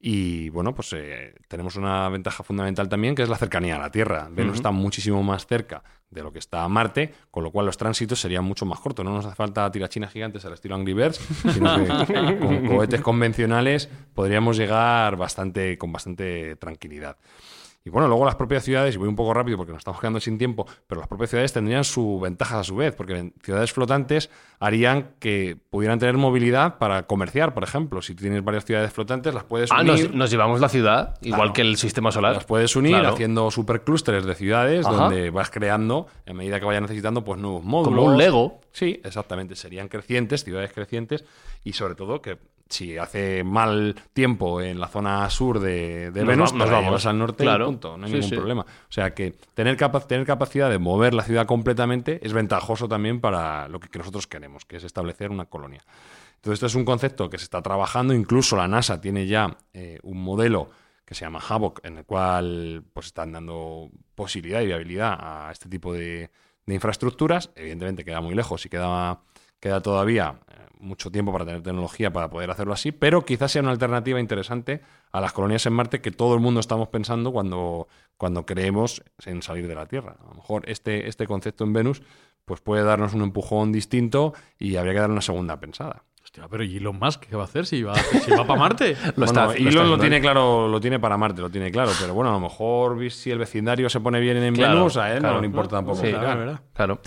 [0.00, 3.90] Y bueno, pues eh, tenemos una ventaja fundamental también que es la cercanía a la
[3.90, 4.28] Tierra.
[4.30, 8.20] Venus está muchísimo más cerca de lo que está Marte, con lo cual los tránsitos
[8.20, 9.04] serían mucho más cortos.
[9.04, 11.20] No nos hace falta tirachinas gigantes al estilo Angry Birds,
[11.52, 17.16] sino que con cohetes convencionales podríamos llegar bastante, con bastante tranquilidad.
[17.88, 20.20] Y bueno, luego las propias ciudades, y voy un poco rápido porque nos estamos quedando
[20.20, 24.28] sin tiempo, pero las propias ciudades tendrían sus ventajas a su vez, porque ciudades flotantes
[24.60, 28.02] harían que pudieran tener movilidad para comerciar, por ejemplo.
[28.02, 30.04] Si tienes varias ciudades flotantes, las puedes Ah, unir.
[30.08, 31.52] nos, nos llevamos la ciudad, igual Claro.
[31.54, 32.34] que el sistema solar.
[32.34, 33.14] Las puedes unir Claro.
[33.14, 34.94] haciendo superclústeres de ciudades Ajá.
[34.94, 38.00] donde vas creando, en medida que vayas necesitando, pues nuevos módulos.
[38.00, 38.60] Como un Lego.
[38.72, 39.56] Sí, exactamente.
[39.56, 41.24] Serían crecientes, ciudades crecientes
[41.64, 42.36] y sobre todo que
[42.68, 46.80] si hace mal tiempo en la zona sur de, de Nos Venus, va- nos la
[46.80, 47.06] vamos.
[47.06, 47.64] al norte Claro.
[47.64, 47.96] y punto.
[47.96, 48.36] No hay Sí, ningún sí.
[48.36, 48.62] problema.
[48.62, 53.20] O sea que tener, capa- tener capacidad de mover la ciudad completamente es ventajoso también
[53.20, 55.82] para lo que, que nosotros queremos, que es establecer una colonia.
[56.36, 58.14] Entonces, esto es un concepto que se está trabajando.
[58.14, 60.70] Incluso la NASA tiene ya eh, un modelo
[61.04, 65.68] que se llama Havoc, en el cual pues están dando posibilidad y viabilidad a este
[65.68, 66.30] tipo de,
[66.66, 67.50] de infraestructuras.
[67.56, 69.20] Evidentemente queda muy lejos y queda,
[69.60, 73.62] queda todavía eh, mucho tiempo para tener tecnología para poder hacerlo así, pero quizás sea
[73.62, 74.80] una alternativa interesante
[75.12, 79.42] a las colonias en Marte que todo el mundo estamos pensando cuando, cuando creemos en
[79.42, 80.16] salir de la Tierra.
[80.22, 82.02] A lo mejor este, este concepto en Venus
[82.44, 86.04] pues puede darnos un empujón distinto y habría que dar una segunda pensada.
[86.24, 88.96] Hostia, pero ¿y Elon Musk qué va a hacer si va, si va para Marte?
[89.16, 91.70] Lo está- Bueno, lo Elon está lo, tiene claro, lo tiene para Marte, lo tiene
[91.70, 94.96] claro, pero bueno, a lo mejor si el vecindario se pone bien en Claro, Venus,
[94.98, 95.36] a él claro.
[95.36, 96.00] no le importa tampoco.
[96.02, 96.10] Sí.
[96.74, 97.00] Claro.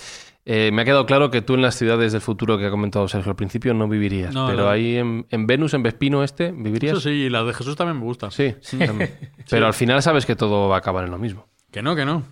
[0.43, 3.07] Eh, me ha quedado claro que tú en las ciudades del futuro que ha comentado
[3.07, 4.33] Sergio al principio no vivirías.
[4.33, 4.69] No, pero no.
[4.69, 6.93] ahí en, en Venus, en Vespino este, ¿vivirías?
[6.93, 8.31] Eso sí, y las de Jesús también me gustan.
[8.31, 9.15] Sí, también.
[9.49, 11.47] Pero al final sabes que todo va a acabar en lo mismo.
[11.71, 12.23] Que no, que no.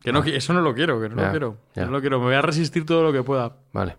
[0.00, 1.56] Que no, que eso no lo quiero, que no Ya, lo quiero.
[1.74, 1.84] ya.
[1.84, 2.18] No lo quiero.
[2.20, 3.54] Me voy a resistir todo lo que pueda.
[3.72, 3.98] Vale.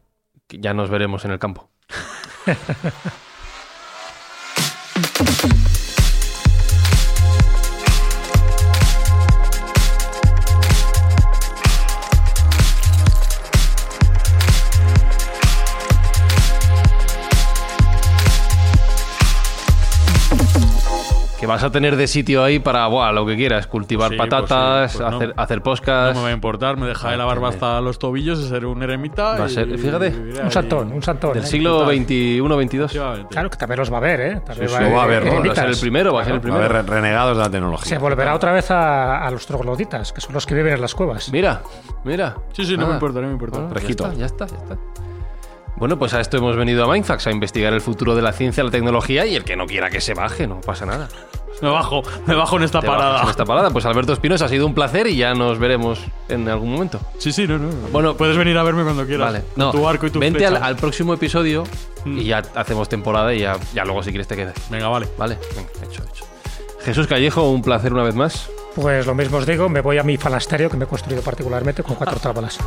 [0.49, 1.69] Ya nos veremos en el campo.
[21.41, 24.29] Que vas a tener de sitio ahí para buah, lo que quieras, cultivar Sí, pues
[24.29, 25.17] patatas, sí, pues no.
[25.17, 26.15] hacer, hacer No podcast.
[26.15, 29.37] me va a importar, me dejaré la barba hasta los tobillos y seré un eremita.
[29.39, 31.33] Va a y- ser- fíjate, y Un santón, un santón.
[31.33, 31.47] Del ¿eh?
[31.47, 32.83] siglo XXI, XXII.
[32.83, 33.27] Efectivamente.
[33.31, 34.41] Claro, que también los va a ver, ¿eh?
[34.45, 35.43] También Sí, lo va a haber, ¿no?
[35.43, 36.63] Va a ser el primero, va a ser el Va a primero.
[36.65, 37.87] haber re- renegados de la tecnología.
[37.89, 40.93] Se volverá otra vez a, a los trogloditas, que son los que viven en las
[40.93, 41.31] cuevas.
[41.31, 41.61] Mira,
[42.03, 42.35] mira.
[42.53, 43.57] Sí, sí, no me importa, no me importa.
[43.61, 44.13] Bueno, Rejito.
[44.13, 45.01] Ya está, ya está, ya está.
[45.77, 48.63] Bueno, pues a esto hemos venido a Mindfax, a investigar el futuro de la ciencia,
[48.63, 51.07] la tecnología y el que no quiera que se baje, no pasa nada.
[51.61, 53.21] Me bajo, me bajo en esta Te parada.
[53.23, 53.69] en esta parada.
[53.69, 56.99] Pues Alberto Espinosa, ha sido un placer y ya nos veremos en algún momento.
[57.19, 57.69] Sí, sí, no, no.
[57.91, 59.31] Bueno, puedes venir a verme cuando quieras.
[59.31, 59.43] Vale.
[59.55, 61.63] No, tu arco y tu vente al, al próximo episodio
[62.03, 62.17] Mm.
[62.17, 64.55] y ya hacemos temporada y ya, ya luego si quieres te quedas.
[64.71, 65.07] Venga, vale.
[65.19, 66.25] Vale, venga, hecho, hecho.
[66.83, 68.49] Jesús Callejo, un placer una vez más.
[68.73, 71.83] Pues lo mismo os digo, me voy a mi falasterio que me he construido particularmente
[71.83, 72.57] con cuatro tábalas.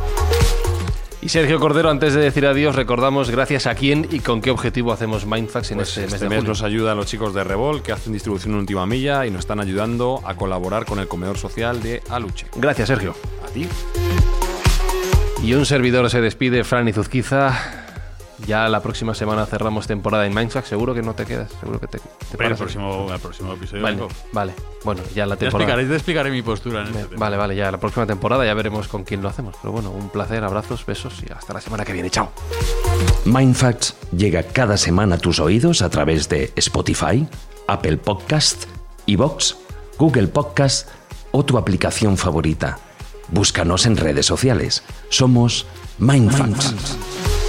[1.25, 4.93] Y Sergio Cordero, antes de decir adiós, recordamos gracias a quién y con qué objetivo
[4.93, 6.49] hacemos Mindfax en Pues este, mes este de mes julio.
[6.49, 9.39] nos ayuda a los chicos de Revol que hacen distribución en última milla y nos
[9.39, 12.45] están ayudando a colaborar con el comedor social de Aluche.
[12.55, 13.15] Gracias, Sergio.
[13.43, 13.67] A ti.
[15.41, 17.84] Y un servidor se despide, Fran Izuzquiza.
[18.45, 20.67] Ya la próxima semana cerramos temporada en Mindfax.
[20.67, 21.49] Seguro que no te quedas.
[21.59, 24.09] Seguro que te, te Pero el próximo, el próximo episodio Vale, vengo.
[24.33, 24.53] vale.
[24.83, 25.69] Bueno, ya la Te temporada.
[25.71, 27.19] explicaré, te explicaré mi postura en este tema.
[27.19, 29.55] Vale, vale, ya la próxima temporada ya veremos con quién lo hacemos.
[29.61, 32.09] Pero bueno, un placer, abrazos, besos y hasta la semana que viene.
[32.09, 32.29] Chao.
[33.25, 37.27] Mindfacts llega cada semana a tus oídos a través de Spotify,
[37.67, 38.65] Apple Podcast,
[39.07, 39.55] Evox,
[39.97, 40.89] Google Podcast
[41.31, 42.77] o tu aplicación favorita.
[43.29, 44.83] Búscanos en redes sociales.
[45.09, 45.65] Somos
[45.97, 47.44] Mindfacts.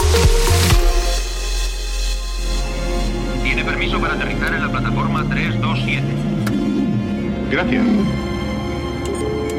[3.56, 6.04] Tiene permiso para aterrizar en la plataforma 327.
[7.50, 7.86] Gracias.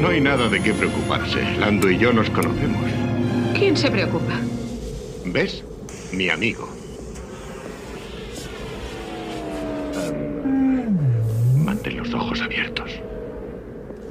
[0.00, 1.42] No hay nada de qué preocuparse.
[1.58, 2.80] Lando y yo nos conocemos.
[3.56, 4.34] ¿Quién se preocupa?
[5.24, 5.64] ¿Ves?
[6.12, 6.68] Mi amigo.
[9.96, 12.92] Em, Mantén los ojos abiertos.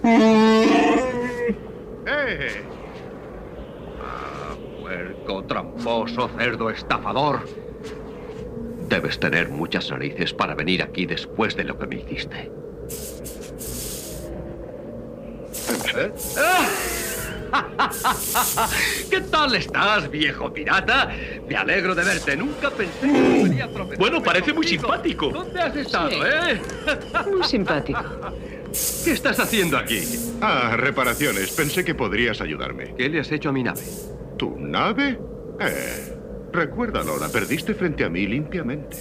[0.04, 0.68] ¡Eh!
[4.04, 5.44] Ah, puerco.
[5.46, 7.67] Tramposo, cerdo, estafador.
[8.98, 12.50] Debes tener muchas narices para venir aquí después de lo que me hiciste.
[15.96, 16.12] ¿Eh?
[19.12, 21.12] ¿Qué tal estás, viejo pirata?
[21.48, 22.36] Me alegro de verte.
[22.36, 24.00] Nunca pensé que podría tropezar.
[24.00, 25.30] Bueno, parece muy simpático.
[25.30, 26.18] ¿Dónde has estado, Sí.
[26.20, 26.60] eh?
[27.32, 28.02] Muy simpático.
[29.06, 30.02] ¿Qué estás haciendo aquí?
[30.42, 31.52] Ah, reparaciones.
[31.52, 32.96] Pensé que podrías ayudarme.
[32.98, 33.82] ¿Qué le has hecho a mi nave?
[34.40, 35.20] ¿Tu nave?
[35.60, 36.17] Eh,
[36.58, 38.98] recuérdalo, la perdiste frente a mí limpiamente.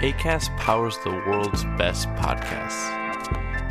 [0.00, 2.90] ACAST powers the world's best podcasts.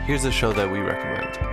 [0.06, 1.53] Here's a show that we recommend.